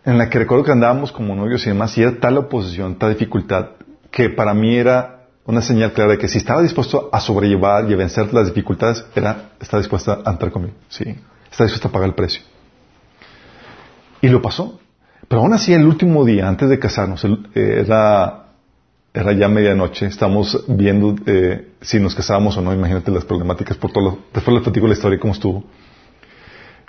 [0.04, 3.10] en la que recuerdo que andábamos como novios y demás, y era tal oposición, tal
[3.10, 3.70] dificultad,
[4.10, 7.94] que para mí era una señal clara de que si estaba dispuesto a sobrellevar y
[7.94, 11.04] a vencer las dificultades, era, estaba dispuesta a andar conmigo, sí.
[11.50, 12.42] Estaba dispuesta a pagar el precio.
[14.20, 14.78] Y lo pasó.
[15.26, 18.47] Pero aún así, el último día, antes de casarnos, era
[19.12, 23.90] era ya medianoche, estamos viendo eh, si nos casábamos o no, imagínate las problemáticas por
[23.90, 25.64] todo lo, después les platico la historia cómo estuvo.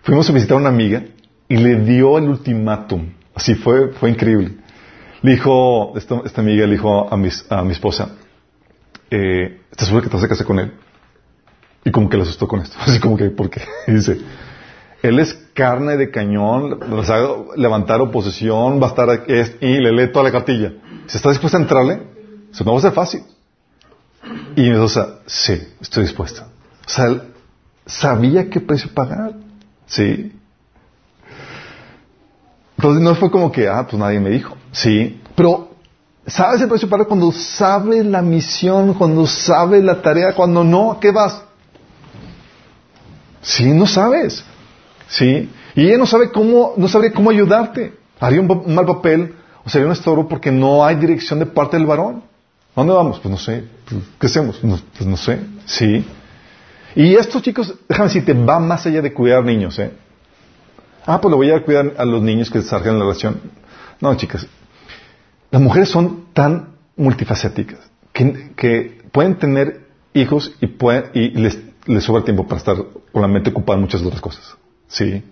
[0.04, 1.04] Fuimos a visitar a una amiga
[1.48, 4.52] y le dio el ultimátum, así fue, fue increíble.
[5.22, 8.16] Le dijo, esta, esta amiga le dijo a, a mi esposa,
[9.12, 10.72] eh, ¿estás que te vas a casar con él?
[11.84, 13.62] Y como que le asustó con esto, así como que, ¿por qué?
[13.88, 14.18] Y dice,
[15.02, 19.92] él es carne de cañón, va a levantar oposición, va a estar aquí, y le
[19.92, 20.74] lee toda la cartilla.
[21.10, 22.04] Si está dispuesta a entrarle,
[22.52, 23.24] eso no va a ser fácil.
[24.56, 26.50] Y mi esposa, sí, estoy dispuesta.
[26.86, 27.24] O sea,
[27.88, 29.34] sabía qué precio pagar.
[29.88, 30.32] Sí.
[32.78, 34.56] Entonces no fue como que, ah, pues nadie me dijo.
[34.72, 35.20] Sí.
[35.36, 35.72] Pero,
[36.28, 41.00] ¿sabes el precio pagar cuando sabes la misión, cuando sabes la tarea, cuando no, ¿a
[41.00, 41.42] qué vas?
[43.42, 44.44] Sí, no sabes.
[45.08, 45.50] Sí.
[45.74, 47.98] Y ella no sabe cómo, no sabría cómo ayudarte.
[48.20, 49.39] Haría un mal papel
[49.70, 52.24] sería un estorbo porque no hay dirección de parte del varón.
[52.76, 53.20] ¿A dónde vamos?
[53.20, 53.66] Pues no sé.
[54.20, 54.58] ¿Qué hacemos?
[54.58, 55.40] pues no sé.
[55.66, 56.06] Sí.
[56.96, 59.92] Y esto, chicos, déjame decirte, va más allá de cuidar niños, ¿eh?
[61.06, 63.40] Ah, pues lo voy a cuidar a los niños que salgan en la relación.
[64.00, 64.48] No, chicas.
[65.52, 67.80] Las mujeres son tan multifacéticas
[68.14, 72.76] que, pueden tener hijos y, les, les sobra tiempo para estar
[73.12, 74.56] con la mente ocupada en muchas otras cosas.
[74.88, 75.24] Sí.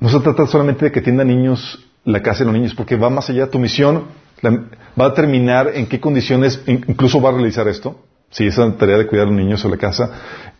[0.00, 3.10] No se trata solamente de que atiendan niños la casa de los niños, porque va
[3.10, 3.50] más allá.
[3.50, 4.04] Tu misión
[4.44, 8.00] va a determinar en qué condiciones incluso va a realizar esto.
[8.30, 10.10] Si esa tarea de cuidar a los niños o la casa.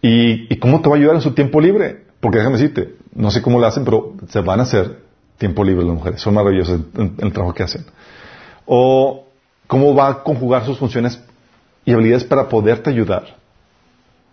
[0.01, 2.05] Y, cómo te va a ayudar en su tiempo libre.
[2.20, 5.03] Porque déjame decirte, no sé cómo lo hacen, pero se van a hacer
[5.36, 6.20] tiempo libre las mujeres.
[6.20, 7.84] Son maravillosas en, el trabajo que hacen.
[8.66, 9.26] O
[9.66, 11.20] cómo va a conjugar sus funciones
[11.84, 13.36] y habilidades para poderte ayudar.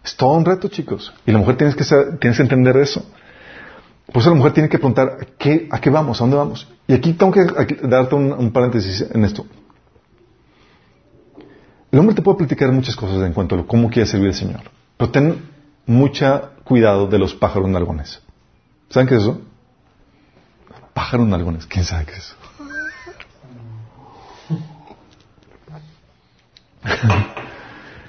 [0.03, 1.13] Es todo un reto, chicos.
[1.25, 1.83] Y la mujer tienes que,
[2.19, 3.05] tienes que entender eso.
[4.11, 5.17] Por eso la mujer tiene que preguntar,
[5.71, 6.19] ¿a qué vamos?
[6.19, 6.67] ¿A dónde vamos?
[6.87, 7.45] Y aquí tengo que
[7.87, 9.45] darte un, paréntesis en esto.
[11.91, 14.61] El hombre te puede platicar muchas cosas en cuanto a cómo quiere servir al Señor.
[14.97, 15.49] Pero ten
[15.85, 18.21] mucha cuidado de los pájaros nalgones.
[18.89, 19.41] ¿Saben qué es eso?
[20.93, 21.65] Pájaros nalgones.
[21.65, 22.35] ¿Quién sabe qué es eso?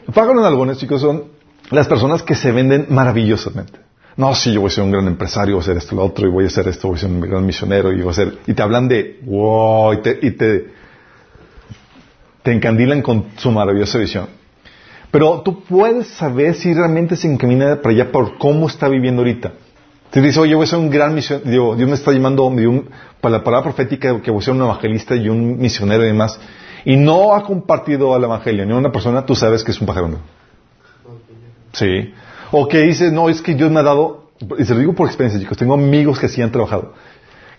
[0.07, 1.25] Los pájaros nalgones, chicos, son
[1.71, 3.86] las personas que se venden maravillosamente.
[4.17, 6.27] No, sí, yo voy a ser un gran empresario, voy a hacer esto, lo otro,
[6.27, 8.39] y voy a hacer esto, voy a ser un gran misionero, y voy a ser...
[8.47, 10.67] Y te hablan de, wow, y te, y te,
[12.43, 14.27] te encandilan con su maravillosa visión.
[15.11, 19.53] Pero tú puedes saber si realmente se encamina para allá por cómo está viviendo ahorita.
[20.13, 22.51] Si dice, oye, voy a ser un gran misionero, Dios me está llamando
[23.21, 26.41] para la palabra profética que voy a ser un evangelista y un misionero y demás,
[26.87, 30.19] y no ha compartido al evangelio ni una persona, tú sabes que es un pajarón.
[31.73, 32.15] Sí.
[32.51, 35.07] O que dice, no, es que Dios me ha dado, y se lo digo por
[35.07, 36.95] experiencia, chicos, tengo amigos que sí han trabajado,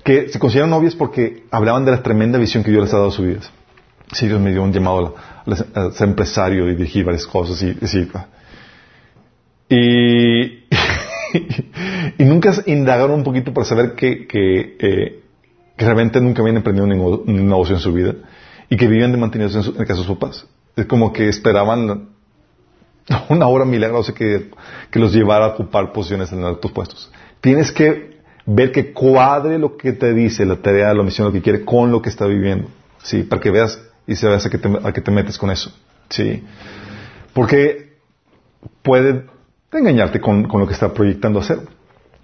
[0.03, 3.09] que se consideran novios porque hablaban de la tremenda visión que Dios les ha dado
[3.09, 3.51] a sus vidas.
[4.13, 5.15] Sí, Dios me dio un llamado
[5.73, 7.77] a, ser empresario y dirigir varias cosas y,
[9.69, 10.63] y,
[12.17, 15.23] y, nunca indagaron un poquito para saber que, que, eh,
[15.75, 18.15] que realmente nunca habían emprendido ningún, negocio en su vida
[18.69, 20.45] y que vivían de mantenidos en, en el caso de sus papás.
[20.77, 22.16] Es como que esperaban
[23.29, 24.49] una obra milagrosa que,
[24.91, 27.11] que los llevara a ocupar posiciones en altos puestos.
[27.41, 31.41] Tienes que ver que cuadre lo que te dice la tarea, la misión, lo que
[31.41, 32.69] quiere con lo que está viviendo.
[33.03, 35.71] Sí, para que veas y sabes a qué te, a qué te metes con eso.
[36.09, 36.43] Sí.
[37.33, 37.97] Porque
[38.81, 39.25] puede
[39.71, 41.59] engañarte con, con, lo que está proyectando hacer.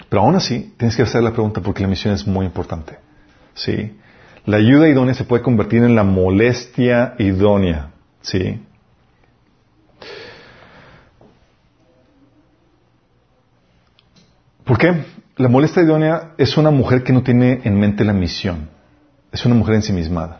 [0.10, 2.98] Pero aún así, tienes que hacer la pregunta porque la misión es muy importante.
[3.54, 3.98] Sí.
[4.46, 7.92] La ayuda idónea se puede convertir en la molestia idónea.
[8.22, 8.60] Sí.
[14.64, 15.06] ¿Por qué?
[15.38, 18.70] La molestia idónea es una mujer que no tiene en mente la misión.
[19.32, 20.40] Es una mujer ensimismada.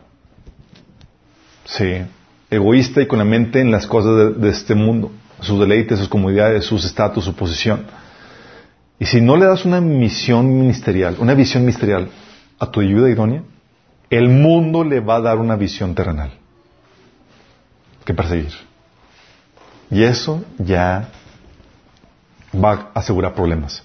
[1.64, 2.02] Sí.
[2.50, 5.10] Egoísta y con la mente en las cosas de, este mundo.
[5.40, 7.86] Sus deleites, sus comodidades, sus estatus, su posición.
[8.98, 12.08] Y si no le das una misión ministerial, una visión ministerial
[12.58, 13.42] a tu ayuda idónea,
[14.08, 16.30] el mundo le va a dar una visión terrenal
[18.04, 18.52] que perseguir.
[19.90, 21.08] Y eso ya
[22.54, 23.82] va a asegurar problemas.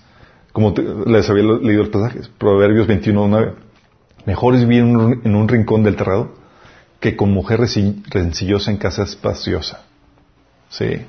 [0.52, 0.74] Como
[1.06, 3.54] les había leído los pasajes, Proverbios 21.9.
[4.26, 6.36] Mejor es vivir en un, rincón del terrado
[7.00, 9.84] que con mujer rencillosa en casa espaciosa.
[10.70, 11.06] ¿Sí?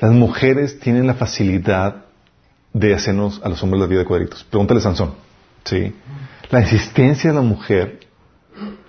[0.00, 2.04] Las mujeres tienen la facilidad
[2.72, 4.44] de hacernos a los hombres la vida de cuadritos.
[4.44, 5.14] Pregúntale a Sansón.
[5.64, 5.94] ¿Sí?
[6.50, 8.00] La insistencia de la mujer,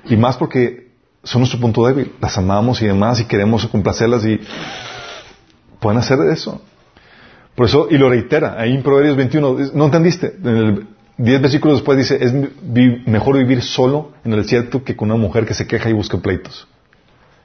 [0.06, 0.92] y más porque
[1.24, 4.40] son nuestro punto débil, las amamos y demás y queremos complacerlas y
[5.80, 6.62] pueden hacer eso.
[7.56, 10.36] Por eso, y lo reitera, ahí en Proverbios 21, ¿no entendiste?
[10.44, 10.88] En el
[11.18, 12.34] 10 versículos después dice, es
[13.06, 16.18] mejor vivir solo en el desierto que con una mujer que se queja y busca
[16.18, 16.68] pleitos.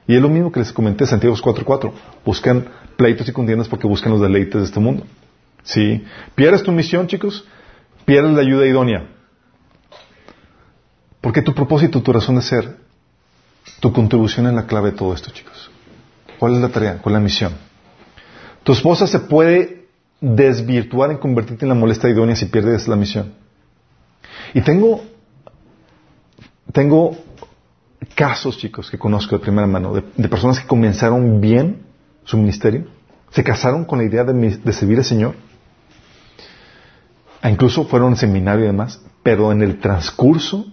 [0.07, 1.91] Y es lo mismo que les comenté en Santiago 4.4.
[2.25, 5.03] Buscan pleitos y contiendas porque buscan los deleites de este mundo.
[5.63, 6.03] ¿Sí?
[6.33, 7.45] ¿Pierdes tu misión, chicos?
[8.05, 9.05] Pierdes la ayuda idónea.
[11.19, 12.77] Porque tu propósito, tu razón de ser,
[13.81, 15.69] tu contribución es la clave de todo esto, chicos.
[16.39, 16.99] ¿Cuál es la tarea?
[16.99, 17.53] ¿Cuál es la misión?
[18.63, 19.76] Tu esposa se puede
[20.19, 23.33] desvirtuar en convertirte en la molesta idónea si pierdes la misión.
[24.53, 25.03] Y tengo,
[26.71, 27.17] tengo
[28.15, 31.83] casos, chicos, que conozco de primera mano, de, personas que comenzaron bien
[32.23, 32.85] su ministerio,
[33.31, 35.35] se casaron con la idea de, servir al Señor,
[37.43, 40.65] e incluso fueron al seminario y demás, pero en el transcurso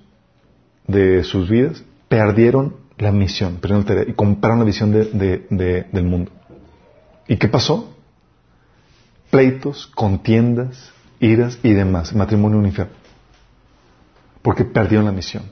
[0.87, 6.31] de sus vidas perdieron la misión, perdieron y compraron la visión del mundo.
[7.27, 7.94] ¿Y qué pasó?
[9.35, 12.15] Pleitos, contiendas, iras y demás.
[12.15, 12.93] Matrimonio un infierno.
[14.43, 15.43] Porque perdieron la misión.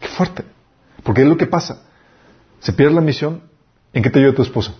[0.00, 0.42] Qué fuerte.
[1.04, 1.84] Porque es lo que pasa.
[2.58, 3.42] Se pierde la misión,
[3.92, 4.74] ¿en qué te ayuda tu esposa?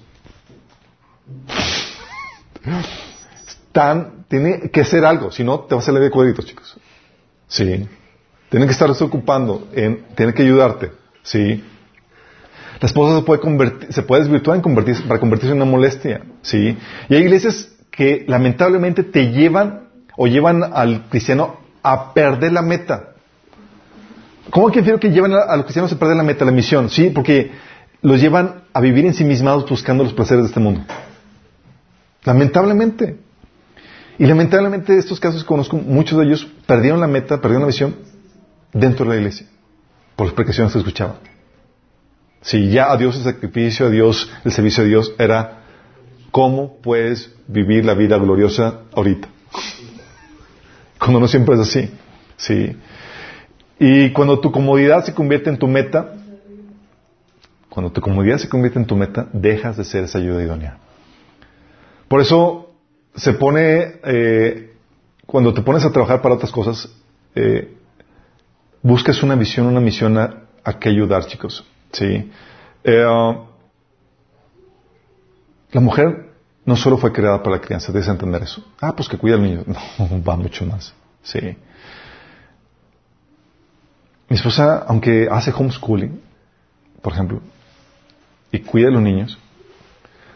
[3.47, 6.77] Están, tiene que hacer algo, si no te vas a salir de cuadritos, chicos.
[7.47, 7.89] Sí.
[8.49, 10.91] Tienen que estarse ocupando, en, tienen que ayudarte.
[11.23, 11.63] Sí.
[12.81, 16.23] La esposa se puede convertir, se puede desvirtuar en convertirse, para convertirse en una molestia.
[16.43, 16.77] Sí.
[17.09, 23.15] Y hay iglesias que lamentablemente te llevan o llevan al cristiano a perder la meta.
[24.51, 26.91] ¿Cómo que quiero que llevan a, los cristianos a perder la meta, la misión?
[26.91, 27.53] Sí, porque
[28.03, 30.83] los llevan a vivir ensimismados buscando los placeres de este mundo.
[32.25, 33.19] Lamentablemente.
[34.19, 37.97] Y lamentablemente estos casos conozco, muchos de ellos perdieron la meta, perdieron la misión
[38.73, 39.47] dentro de la iglesia,
[40.17, 41.17] por las precauciones que escuchaban.
[42.41, 45.56] Si ya a Dios el sacrificio, a Dios el servicio a Dios era
[46.37, 49.27] ¿Cómo puedes vivir la vida gloriosa ahorita?
[50.99, 51.91] Cuando no siempre es así.
[52.37, 52.77] Sí.
[53.79, 56.13] Y cuando tu comodidad se convierte en tu meta,
[57.71, 60.77] cuando tu comodidad se convierte en tu meta, dejas de ser esa ayuda idónea.
[62.07, 62.71] Por eso
[63.15, 64.75] se pone, eh,
[65.25, 66.95] cuando te pones a trabajar para otras cosas,
[67.35, 67.79] eh,
[68.83, 71.65] buscas una visión, una misión a, a que ayudar, chicos.
[71.93, 72.31] Sí.
[72.85, 73.05] Eh,
[75.73, 76.26] la mujer
[76.67, 78.63] no solo fue creada para la crianza, debes entender eso.
[78.81, 79.65] Ah, pues que cuida al niño.
[79.99, 80.93] No, va mucho más.
[81.23, 81.57] Sí.
[84.29, 86.21] Mi esposa, aunque hace homeschooling,
[87.01, 87.41] por ejemplo,
[88.51, 89.39] y cuida a los niños,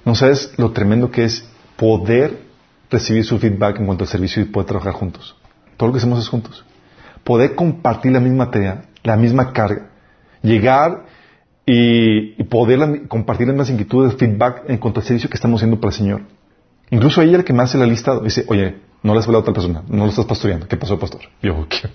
[0.05, 1.45] no sabes lo tremendo que es
[1.76, 2.41] poder
[2.89, 5.37] recibir su feedback en cuanto al servicio y poder trabajar juntos.
[5.76, 6.64] Todo lo que hacemos es juntos.
[7.24, 9.91] Poder compartir la misma tarea, la misma carga.
[10.43, 11.07] Llegar
[11.73, 15.97] y, poder compartir las inquietudes, feedback en cuanto al servicio que estamos haciendo para el
[15.97, 16.23] Señor.
[16.91, 19.43] Incluso ella la que me hace la lista dice, oye, no le has hablado a
[19.43, 20.66] otra persona, no lo estás pastoreando.
[20.66, 21.21] ¿Qué pasó, pastor?
[21.41, 21.89] Yo, ¿qué?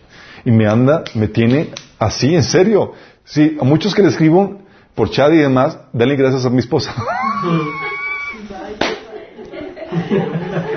[0.45, 2.93] Y me anda, me tiene así, en serio.
[3.25, 4.61] Sí, a muchos que le escribo
[4.93, 6.95] por chat y demás, dale gracias a mi esposa.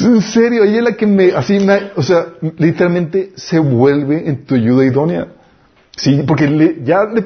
[0.00, 2.26] en serio, ella es la que me, así me, o sea,
[2.58, 5.28] literalmente se vuelve en tu ayuda idónea.
[5.96, 7.22] Sí, porque ya le,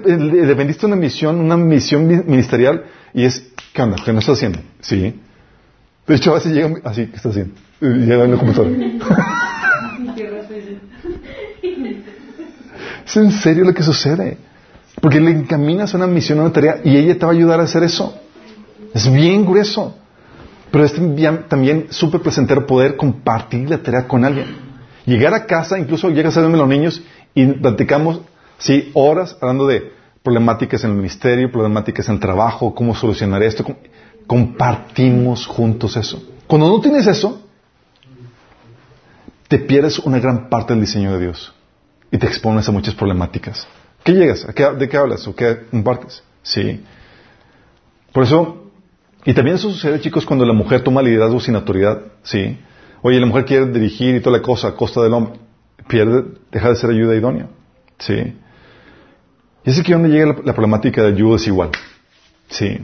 [0.47, 3.97] dependiste una misión, una misión ministerial, y es, ¿qué onda?
[4.05, 4.61] ¿Qué no estás haciendo?
[4.81, 5.21] Sí.
[6.07, 7.55] De hecho, a veces llega así, ¿qué estás haciendo?
[7.81, 8.71] Llega en la computadora.
[13.07, 14.39] es en serio lo que sucede.
[15.01, 17.83] Porque le encaminas una misión, una tarea, y ella te va a ayudar a hacer
[17.83, 18.21] eso.
[18.95, 19.97] Es bien grueso.
[20.71, 20.95] Pero es
[21.49, 24.47] también súper placentero poder compartir la tarea con alguien.
[25.05, 27.03] Llegar a casa, incluso llegas a verme los niños
[27.35, 28.21] y platicamos,
[28.59, 29.93] sí, horas hablando de
[30.23, 33.65] problemáticas en el ministerio, problemáticas en el trabajo, cómo solucionar esto.
[34.27, 36.23] Compartimos juntos eso.
[36.47, 37.43] Cuando no tienes eso,
[39.49, 41.53] te pierdes una gran parte del diseño de Dios
[42.13, 43.67] y te expones a muchas problemáticas.
[44.05, 44.47] ¿Qué llegas?
[44.47, 45.27] ¿De qué hablas?
[45.27, 46.23] ¿O qué compartes?
[46.43, 46.85] Sí.
[48.13, 48.60] Por eso,
[49.25, 52.01] y también eso sucede, chicos, cuando la mujer toma liderazgo sin autoridad.
[52.23, 52.59] Sí.
[53.03, 55.35] Oye, la mujer quiere dirigir y toda la cosa a costa del hombre.
[55.89, 57.49] Pierde, deja de ser ayuda idónea.
[57.99, 58.15] Sí.
[59.65, 61.71] Y es aquí donde llega la, problemática de ayuda desigual.
[62.49, 62.79] Sí.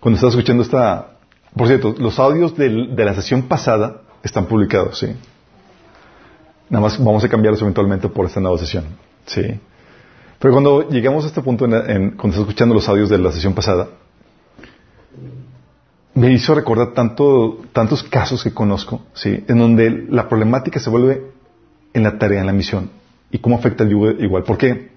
[0.00, 1.18] Cuando estás escuchando esta...
[1.54, 5.08] Por cierto, los audios de la sesión pasada están publicados, sí.
[6.68, 8.84] Nada más vamos a cambiarlos eventualmente por esta nueva sesión.
[9.26, 9.42] Sí.
[10.38, 13.52] Pero cuando llegamos a este punto, en, cuando estás escuchando los audios de la sesión
[13.54, 13.88] pasada,
[16.14, 19.44] me hizo recordar tanto, tantos casos que conozco, ¿sí?
[19.48, 21.30] En donde la problemática se vuelve
[21.92, 22.90] en la tarea, en la misión.
[23.30, 24.42] ¿Y cómo afecta el yugo igual?
[24.42, 24.90] ¿Por qué?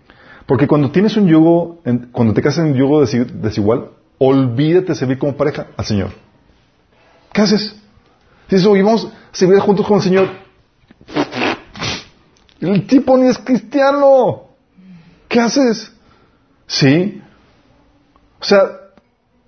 [0.46, 5.18] Porque cuando tienes un yugo, cuando te casas en un yugo desigual, olvídate de servir
[5.18, 6.10] como pareja al Señor.
[7.32, 7.76] ¿Qué haces?
[8.50, 10.28] Dices, oye, vamos a servir juntos con el Señor.
[12.60, 14.44] El tipo ni es cristiano.
[15.28, 15.92] ¿Qué haces?
[16.68, 17.22] ¿Sí?
[18.40, 18.64] O sea,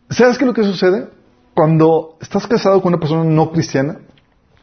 [0.10, 1.15] ¿sabes qué es lo que sucede?
[1.56, 4.00] Cuando estás casado con una persona no cristiana,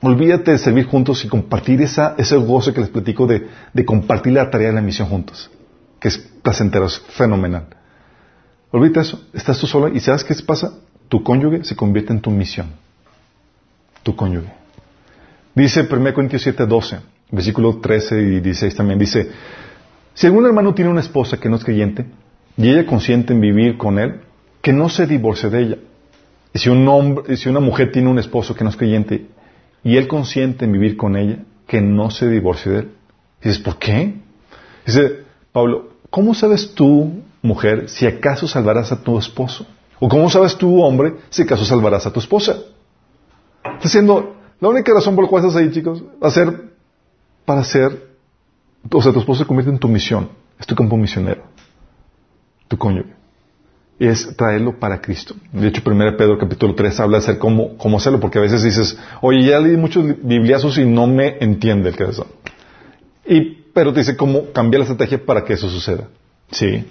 [0.03, 3.49] olvídate de servir juntos y compartir esa, ese gozo que les platico de,
[3.87, 5.51] compartir la tarea de la misión juntos,
[5.99, 7.67] que es placentero, es fenomenal.
[8.71, 10.75] Olvídate eso, estás tú solo y ¿sabes qué pasa?
[11.09, 12.73] Tu cónyuge se convierte en tu misión.
[14.03, 14.53] Tu cónyuge.
[15.55, 16.99] Dice 1 Corintios 7, 12,
[17.31, 19.31] versículo 13 y 16 también, dice,
[20.13, 22.05] si algún hermano tiene una esposa que no es creyente
[22.59, 24.21] y ella consiente en vivir con él,
[24.61, 25.79] que no se divorcie de ella.
[26.55, 29.27] Y si, un hombre, si una mujer tiene un esposo que no es creyente
[29.83, 32.93] y él consiente en vivir con ella, que no se divorcie de él.
[33.43, 34.15] dices, ¿por qué?
[34.85, 39.67] Dice Pablo, ¿cómo sabes tú, mujer, si acaso salvarás a tu esposo?
[39.99, 42.59] ¿O cómo sabes tú, hombre, si acaso salvarás a tu esposa?
[43.65, 46.73] Está diciendo, la única razón por la cual estás ahí, chicos, va a ser
[47.45, 48.11] para ser,
[48.91, 51.45] o sea, tu esposo se convierte en tu misión, es tu campo misionero,
[52.69, 53.22] tu cónyuge
[54.09, 55.35] es traerlo para Cristo.
[55.53, 58.63] De hecho, 1 Pedro capítulo 3 habla de hacer cómo, cómo hacerlo, porque a veces
[58.63, 62.27] dices, oye, ya leí muchos bibliazos y no me entiende el eso.
[63.27, 66.09] Y, pero te dice cómo cambiar la estrategia para que eso suceda.
[66.51, 66.85] Sí.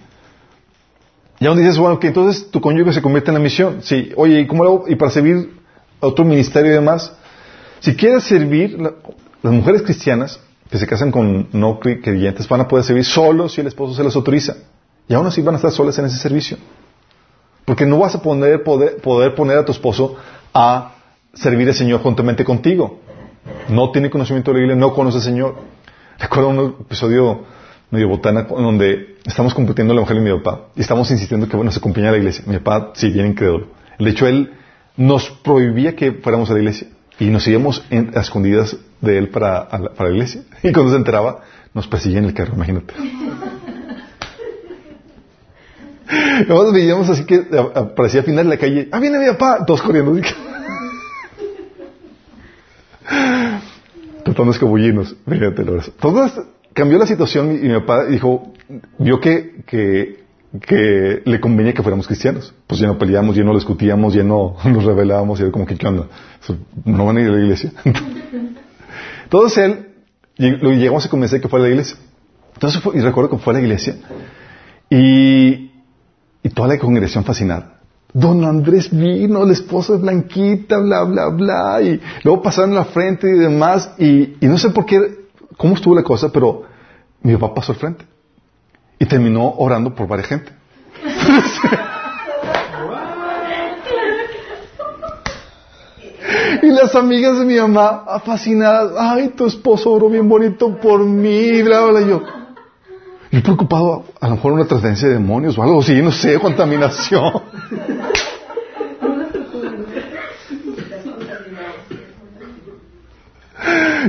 [1.39, 3.79] Y aún dices, bueno, que entonces tu cónyuge se convierte en la misión.
[3.81, 4.11] Sí.
[4.15, 4.85] Oye, ¿y cómo lo hago?
[4.87, 5.51] Y para servir
[5.99, 7.13] a otro ministerio y demás.
[7.79, 10.39] Si quieres servir, las mujeres cristianas
[10.69, 14.03] que se casan con no creyentes van a poder servir solo si el esposo se
[14.03, 14.55] las autoriza.
[15.07, 16.57] Y aún así van a estar solas en ese servicio.
[17.65, 20.15] Porque no vas a poder, poder, poner a tu esposo
[20.53, 20.95] a
[21.33, 22.99] servir al Señor juntamente contigo.
[23.69, 25.55] No tiene conocimiento de la Biblia, no conoce al Señor.
[26.19, 27.43] Recuerdo un episodio
[27.89, 31.71] medio botana donde estamos compitiendo la mujer y mi papá y estamos insistiendo que bueno
[31.71, 32.43] se acompañara a la iglesia.
[32.47, 33.67] Mi papá sí bien incrédulo.
[33.99, 34.53] De hecho él
[34.97, 36.87] nos prohibía que fuéramos a la iglesia
[37.19, 41.41] y nos íbamos a escondidas de él para, para la iglesia y cuando se enteraba
[41.73, 42.93] nos perseguía en el carro, imagínate.
[46.47, 49.81] Nosotros veíamos así que aparecía al final de la calle, ah, viene mi papá, todos
[49.81, 50.13] corriendo.
[54.23, 55.15] Tratando de escabullirnos.
[56.73, 58.53] Cambió la situación y mi papá dijo,
[58.97, 62.53] vio que, que, le convenía que fuéramos cristianos.
[62.67, 65.75] Pues ya no peleábamos, ya no discutíamos, ya no nos rebelábamos, y era como que,
[65.75, 66.07] ¿qué onda?
[66.85, 67.71] No van a ir a la iglesia.
[69.23, 69.87] Entonces él,
[70.37, 71.97] llegamos a convencer que fue a la iglesia.
[72.53, 73.95] Entonces, y recuerdo que fue a la iglesia
[74.93, 75.50] y
[76.61, 77.79] toda la congregación fascinada.
[78.13, 83.27] Don Andrés vino, la esposa es blanquita, bla, bla, bla, y luego pasaron la frente
[83.27, 85.25] y demás, y, no sé por qué,
[85.57, 86.61] cómo estuvo la cosa, pero
[87.23, 88.05] mi papá pasó al frente.
[88.99, 90.51] Y terminó orando por varias gente.
[96.61, 101.63] y las amigas de mi mamá, fascinadas, ay, tu esposo oró bien bonito por mí,
[101.63, 102.21] bla, bla, yo.
[103.31, 107.31] Yo preocupado, a lo mejor una trascendencia de demonios o algo así, no sé, contaminación.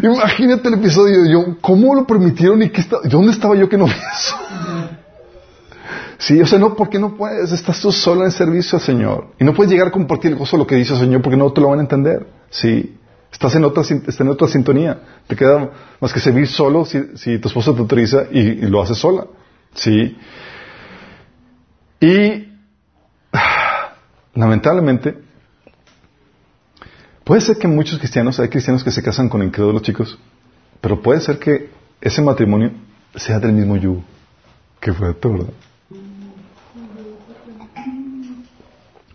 [0.02, 3.84] Imagínate el episodio, yo, ¿cómo lo permitieron y qué está, dónde estaba yo que no
[3.84, 4.36] vi eso?
[6.18, 9.28] Sí, o sea, no, porque no puedes, estás tú sola en servicio al Señor.
[9.38, 11.36] Y no puedes llegar a compartir el gozo de lo que dice el Señor porque
[11.36, 12.26] no te lo van a entender.
[12.50, 12.96] Sí.
[13.32, 15.00] Estás en otra, estás en otra sintonía.
[15.26, 19.26] Te queda más que servir solo si, tu esposa te autoriza y, lo haces sola.
[19.74, 20.16] ¿Sí?
[21.98, 22.48] Y
[24.34, 25.16] lamentablemente,
[27.24, 30.18] puede ser que muchos cristianos, hay cristianos que se casan con incrédulos chicos,
[30.82, 31.70] pero puede ser que
[32.02, 32.72] ese matrimonio
[33.14, 34.04] sea del mismo yugo.
[34.78, 35.52] Que fue todo, ¿verdad?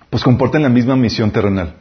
[0.10, 1.76] Pues comporten la misma misión terrenal.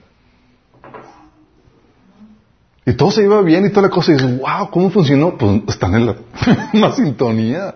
[2.87, 4.13] Y todo se iba bien y toda la cosa.
[4.13, 5.37] Y dices, wow, ¿cómo funcionó?
[5.37, 6.17] Pues están en la
[6.73, 7.75] misma sintonía.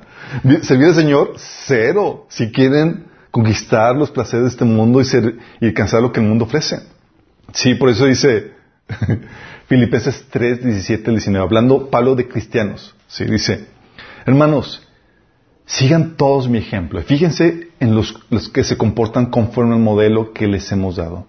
[0.62, 2.26] Servir al Señor, cero.
[2.28, 6.26] Si quieren conquistar los placeres de este mundo y, ser, y alcanzar lo que el
[6.26, 6.80] mundo ofrece.
[7.52, 8.52] Sí, por eso dice
[9.66, 12.94] Filipenses 3, 17 19, hablando Pablo de cristianos.
[13.08, 13.66] Sí, dice,
[14.26, 14.86] hermanos,
[15.66, 17.02] sigan todos mi ejemplo.
[17.02, 21.26] Fíjense en los, los que se comportan conforme al modelo que les hemos dado.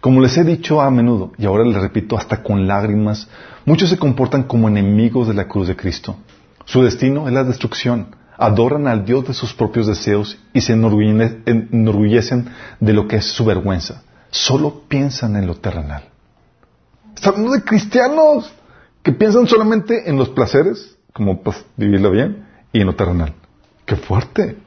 [0.00, 3.28] Como les he dicho a menudo, y ahora les repito hasta con lágrimas,
[3.64, 6.16] muchos se comportan como enemigos de la cruz de Cristo.
[6.64, 8.14] Su destino es la destrucción.
[8.38, 12.50] Adoran al Dios de sus propios deseos y se enorgullecen
[12.80, 14.02] de lo que es su vergüenza.
[14.30, 16.04] Solo piensan en lo terrenal.
[17.14, 18.52] Estamos de cristianos
[19.02, 23.32] que piensan solamente en los placeres, como pues, vivirlo bien, y en lo terrenal.
[23.86, 24.58] ¡Qué fuerte!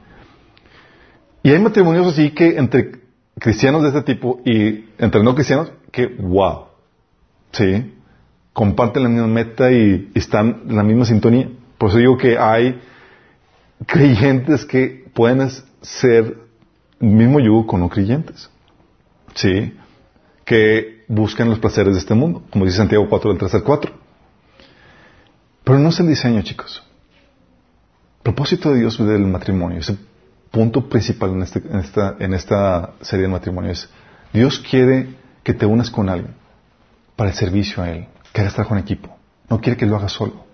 [1.42, 2.99] Y hay matrimonios así que entre
[3.40, 6.66] cristianos de este tipo y entre no cristianos que, wow,
[7.50, 7.94] ¿sí?
[8.52, 11.48] Comparten la misma meta y, están en la misma sintonía.
[11.78, 12.80] Por eso digo que hay
[13.86, 15.48] creyentes que pueden
[15.80, 16.36] ser
[17.00, 18.50] el mismo yugo con no creyentes.
[19.34, 19.74] ¿Sí?
[20.44, 23.92] Que buscan los placeres de este mundo, como dice Santiago 4 del 3 al 4.
[25.64, 26.82] Pero no es el diseño, chicos.
[28.18, 29.96] El propósito de Dios del matrimonio, ese
[30.50, 33.88] punto principal en, este, en, esta, en esta serie de matrimonios.
[34.32, 36.34] Dios quiere que te unas con alguien
[37.16, 38.06] para el servicio a Él.
[38.32, 39.16] Quiere estar con equipo.
[39.48, 40.44] No quiere que lo hagas solo.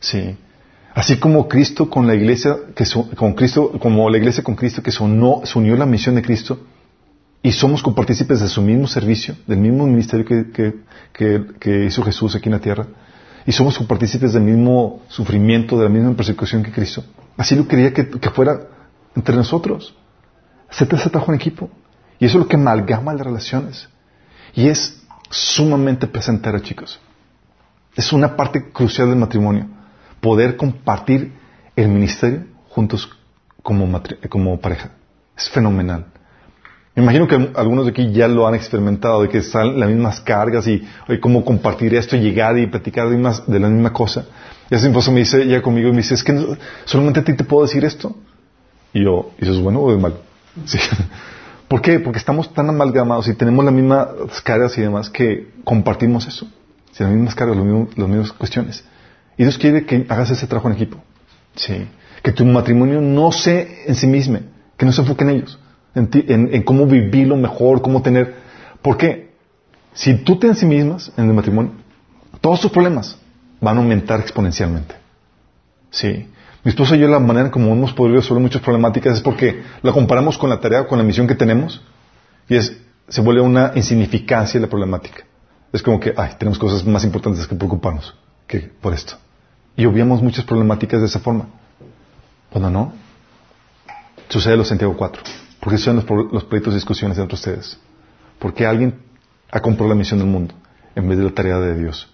[0.00, 0.36] Sí.
[0.94, 2.84] Así como Cristo con la iglesia, que
[3.16, 6.58] con Cristo, como la iglesia con Cristo que se se unió la misión de Cristo
[7.42, 10.50] y somos compartícipes de su mismo servicio, del mismo ministerio que,
[11.12, 12.86] que, que, hizo Jesús aquí en la tierra,
[13.46, 17.04] y somos compartícipes del mismo sufrimiento, de la misma persecución que Cristo.
[17.36, 18.60] Así lo quería que, que fuera
[19.14, 19.94] entre nosotros.
[20.70, 21.70] Se trabajo en equipo.
[22.18, 23.88] Y eso es lo que amalgama las relaciones.
[24.54, 27.00] Y es sumamente placentero, chicos.
[27.94, 29.66] Es una parte crucial del matrimonio.
[30.20, 31.32] Poder compartir
[31.76, 33.08] el ministerio juntos
[33.62, 34.90] como, como pareja.
[35.36, 36.06] Es fenomenal.
[36.94, 40.20] Me imagino que algunos de aquí ya lo han experimentado, de que están las mismas
[40.20, 40.84] cargas y
[41.20, 43.16] cómo compartir esto, llegar y platicar de,
[43.46, 44.26] de la misma cosa.
[44.68, 46.56] Y ese esposo me dice, ya conmigo y me dice, es que
[46.86, 48.16] solamente a ti te puedo decir esto.
[48.92, 50.16] Y yo, ¿y eso es bueno o es malo?
[50.64, 50.78] Sí.
[51.68, 52.00] ¿Por qué?
[52.00, 54.08] Porque estamos tan amalgamados y tenemos las mismas
[54.42, 56.46] cargas y demás que compartimos eso.
[56.92, 58.84] Si las mismas cargas, las mismas cuestiones.
[59.36, 60.98] Y Dios quiere que hagas ese trabajo en equipo.
[61.54, 61.86] Sí.
[62.22, 64.40] Que tu matrimonio no sea en sí mismo,
[64.76, 65.58] que no se enfoque en ellos,
[65.94, 66.08] en,
[66.52, 68.34] en, cómo vivirlo mejor, cómo tener.
[68.82, 69.30] ¿Por qué?
[69.92, 71.72] Si tú te en sí mismas en el matrimonio,
[72.40, 73.18] todos tus problemas
[73.60, 74.94] van a aumentar exponencialmente.
[75.90, 76.28] Sí.
[76.64, 79.92] Mi esposo y yo la manera como hemos podido resolver muchas problemáticas es porque la
[79.92, 81.80] comparamos con la tarea, con la misión que tenemos
[82.48, 82.76] y es,
[83.08, 85.24] se vuelve una insignificancia la problemática.
[85.72, 88.14] Es como que, ay, tenemos cosas más importantes que preocuparnos
[88.46, 89.14] que por esto.
[89.76, 91.46] Y obviamos muchas problemáticas de esa forma.
[92.50, 92.92] Cuando no,
[94.28, 95.22] sucede lo Santiago 4.
[95.60, 97.78] ¿Por qué suceden los, los pleitos y discusiones entre ustedes?
[98.38, 98.98] Porque alguien
[99.50, 100.54] ha comprado la misión del mundo
[100.94, 102.08] en vez de la tarea de Dios.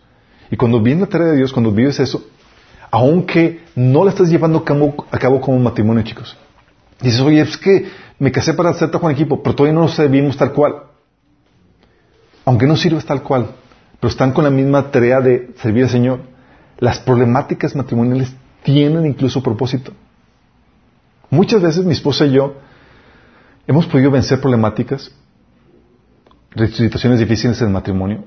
[0.51, 2.29] Y cuando viene la tarea de Dios, cuando vives eso,
[2.95, 6.37] aunque no la estás llevando a cabo, a cabo como matrimonio, chicos,
[7.01, 7.89] dices, oye, es que
[8.21, 10.75] me casé para hacer en equipo, pero todavía no nos servimos tal cual.
[12.45, 13.49] Aunque no sirves tal cual,
[13.99, 16.21] pero están con la misma tarea de servir al Señor,
[16.79, 19.91] las problemáticas matrimoniales tienen incluso propósito.
[21.31, 22.55] Muchas veces mi esposa y yo
[23.67, 25.11] hemos podido vencer problemáticas,
[26.75, 28.25] situaciones difíciles en el matrimonio,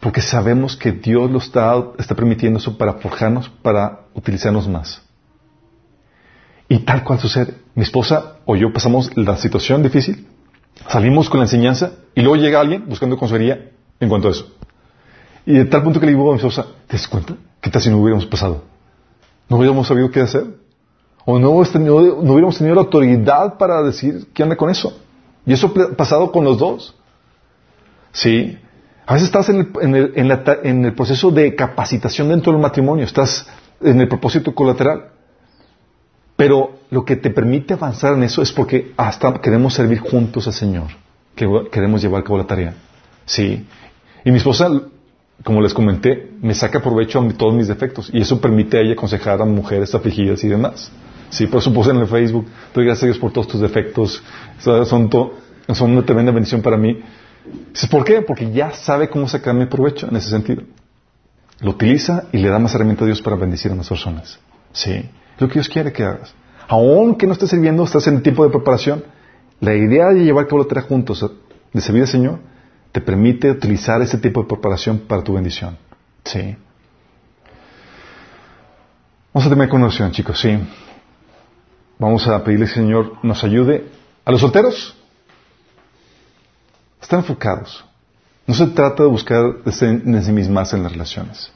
[0.00, 5.02] porque sabemos que Dios lo está, está permitiendo eso para forjarnos, para utilizarnos más.
[6.68, 7.54] Y tal cual sucede.
[7.74, 10.26] Mi esposa o yo pasamos la situación difícil,
[10.88, 14.52] salimos con la enseñanza y luego llega alguien buscando consejería en cuanto a eso.
[15.46, 17.34] Y de tal punto que le digo a mi esposa, ¿te das cuenta?
[17.60, 18.64] ¿Qué tal si no hubiéramos pasado?
[19.48, 20.46] ¿No hubiéramos sabido qué hacer?
[21.26, 24.98] ¿O no, no hubiéramos tenido la autoridad para decir qué anda con eso?
[25.46, 26.94] Y eso ha pasado con los dos.
[28.12, 28.58] Sí.
[29.06, 33.46] A veces estás en el, en el proceso de capacitación dentro del matrimonio, estás
[33.82, 35.10] en el propósito colateral.
[36.36, 40.52] Pero lo que te permite avanzar en eso es porque hasta queremos servir juntos al
[40.52, 40.88] Señor,
[41.34, 42.74] que queremos llevar a cabo la tarea.
[43.24, 43.66] Sí.
[44.24, 44.68] Y mi esposa,
[45.44, 48.94] como les comenté, me saca provecho a todos mis defectos y eso permite a ella
[48.94, 50.90] aconsejar a mujeres afligidas y demás.
[51.30, 54.22] Sí, por supuesto en el Facebook, doy gracias a Dios por todos tus defectos,
[54.58, 55.10] son,
[55.72, 57.00] son una tremenda bendición para mí.
[57.90, 58.22] ¿Por qué?
[58.22, 60.62] Porque ya sabe cómo sacarme provecho en ese sentido.
[61.60, 64.38] Lo utiliza y le da más herramienta a Dios para bendecir a más personas.
[64.72, 65.08] Sí
[65.38, 66.34] lo que Dios quiere que hagas.
[66.68, 69.04] Aunque no estés sirviendo, estás en el tiempo de preparación.
[69.60, 71.24] La idea de llevar que lo tres juntos,
[71.72, 72.38] de servir al Señor,
[72.92, 75.76] te permite utilizar ese tipo de preparación para tu bendición.
[76.24, 76.56] Sí.
[79.32, 80.58] Vamos a terminar con oración, chicos, sí.
[81.98, 83.88] Vamos a pedirle al Señor nos ayude.
[84.24, 84.96] A los solteros,
[87.04, 87.84] están enfocados.
[88.46, 91.50] No se trata de buscar en más en las relaciones.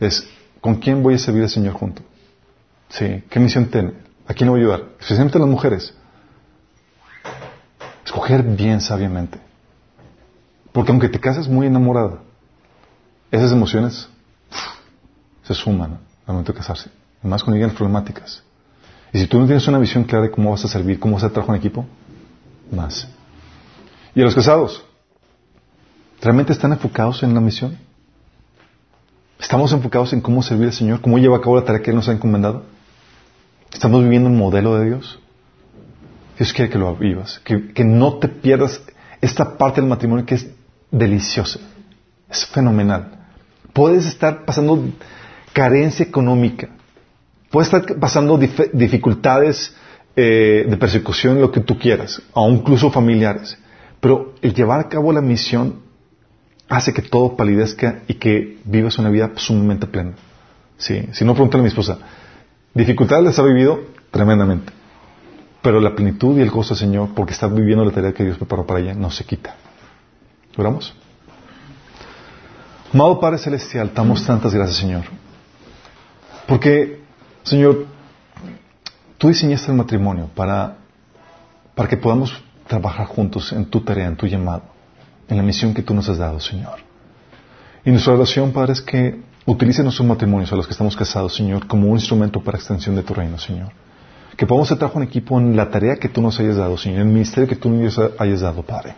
[0.00, 0.28] Es,
[0.60, 2.02] ¿con quién voy a servir al Señor junto?
[2.88, 3.94] Sí, ¿qué misión tiene?
[4.26, 4.84] ¿A quién voy a ayudar?
[4.98, 5.94] Especialmente a las mujeres.
[8.04, 9.38] Escoger bien sabiamente.
[10.72, 12.18] Porque aunque te cases muy enamorada,
[13.30, 14.08] esas emociones
[15.44, 16.90] se suman al momento de casarse.
[17.20, 18.42] Además cuando llegan problemáticas.
[19.12, 21.24] Y si tú no tienes una visión clara de cómo vas a servir, cómo vas
[21.24, 21.86] a trabajar en equipo,
[22.70, 23.08] más.
[24.16, 24.82] Y a los casados,
[26.22, 27.76] ¿realmente están enfocados en la misión?
[29.38, 31.02] ¿Estamos enfocados en cómo servir al Señor?
[31.02, 32.64] ¿Cómo lleva a cabo la tarea que nos ha encomendado?
[33.70, 35.18] ¿Estamos viviendo un modelo de Dios?
[36.38, 38.80] Dios quiere que lo vivas, que, no te pierdas
[39.20, 40.46] esta parte del matrimonio que es
[40.90, 41.60] deliciosa,
[42.30, 43.26] es fenomenal.
[43.74, 44.82] Puedes estar pasando
[45.52, 46.70] carencia económica,
[47.50, 49.76] puedes estar pasando dificultades
[50.16, 53.58] eh, de persecución, lo que tú quieras, o incluso familiares,
[54.00, 55.80] pero el llevar a cabo la misión
[56.68, 60.14] hace que todo palidezca y que vivas una vida sumamente plena.
[60.78, 61.98] Sí, si no, pregúntale a mi esposa.
[62.74, 64.72] Dificultades las ha vivido tremendamente.
[65.62, 68.36] Pero la plenitud y el gozo del Señor, porque está viviendo la tarea que Dios
[68.36, 69.56] preparó para ella, no se quita.
[70.56, 70.94] ¿Oramos?
[72.92, 75.04] Amado Padre Celestial, damos tantas gracias, Señor.
[76.46, 77.00] Porque,
[77.42, 77.86] Señor,
[79.18, 80.76] tú diseñaste el matrimonio para,
[81.74, 82.32] para que podamos
[82.66, 84.62] trabajar juntos en tu tarea, en tu llamado,
[85.28, 86.80] en la misión que tú nos has dado, Señor.
[87.84, 91.68] Y nuestra oración, Padre, es que Utilice nuestros matrimonios a los que estamos casados, Señor,
[91.68, 93.70] como un instrumento para extensión de tu reino, Señor.
[94.36, 97.02] Que podamos hacer trabajo en equipo en la tarea que tú nos hayas dado, Señor,
[97.02, 98.96] en el ministerio que tú nos hayas dado, Padre.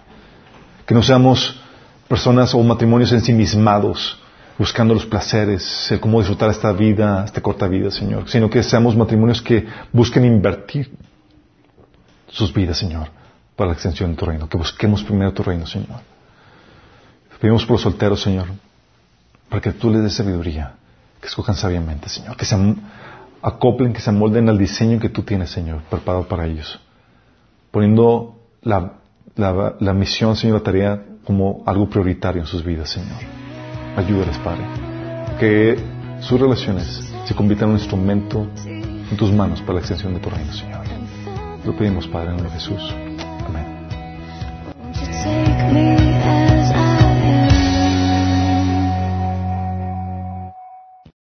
[0.86, 1.60] Que no seamos
[2.08, 4.18] personas o matrimonios ensimismados,
[4.58, 8.96] buscando los placeres, el cómo disfrutar esta vida, esta corta vida, Señor, sino que seamos
[8.96, 10.90] matrimonios que busquen invertir
[12.26, 13.10] sus vidas, Señor,
[13.58, 15.98] para la extensión de tu reino, que busquemos primero tu reino, Señor.
[17.40, 18.46] Pedimos por los solteros, Señor,
[19.48, 20.74] para que tú les des sabiduría,
[21.20, 22.56] que escojan sabiamente, Señor, que se
[23.42, 26.78] acoplen, que se amolden al diseño que tú tienes, Señor, preparado para ellos,
[27.72, 28.92] poniendo la,
[29.34, 33.18] la, misión, Señor, la tarea como algo prioritario en sus vidas, Señor.
[33.96, 34.64] Ayúdales, Padre,
[35.40, 35.76] que
[36.20, 40.30] sus relaciones se conviertan en un instrumento en tus manos para la extensión de tu
[40.30, 40.84] reino, Señor.
[41.64, 43.07] Lo pedimos, Padre, en nombre de Jesús.
[45.28, 45.97] take me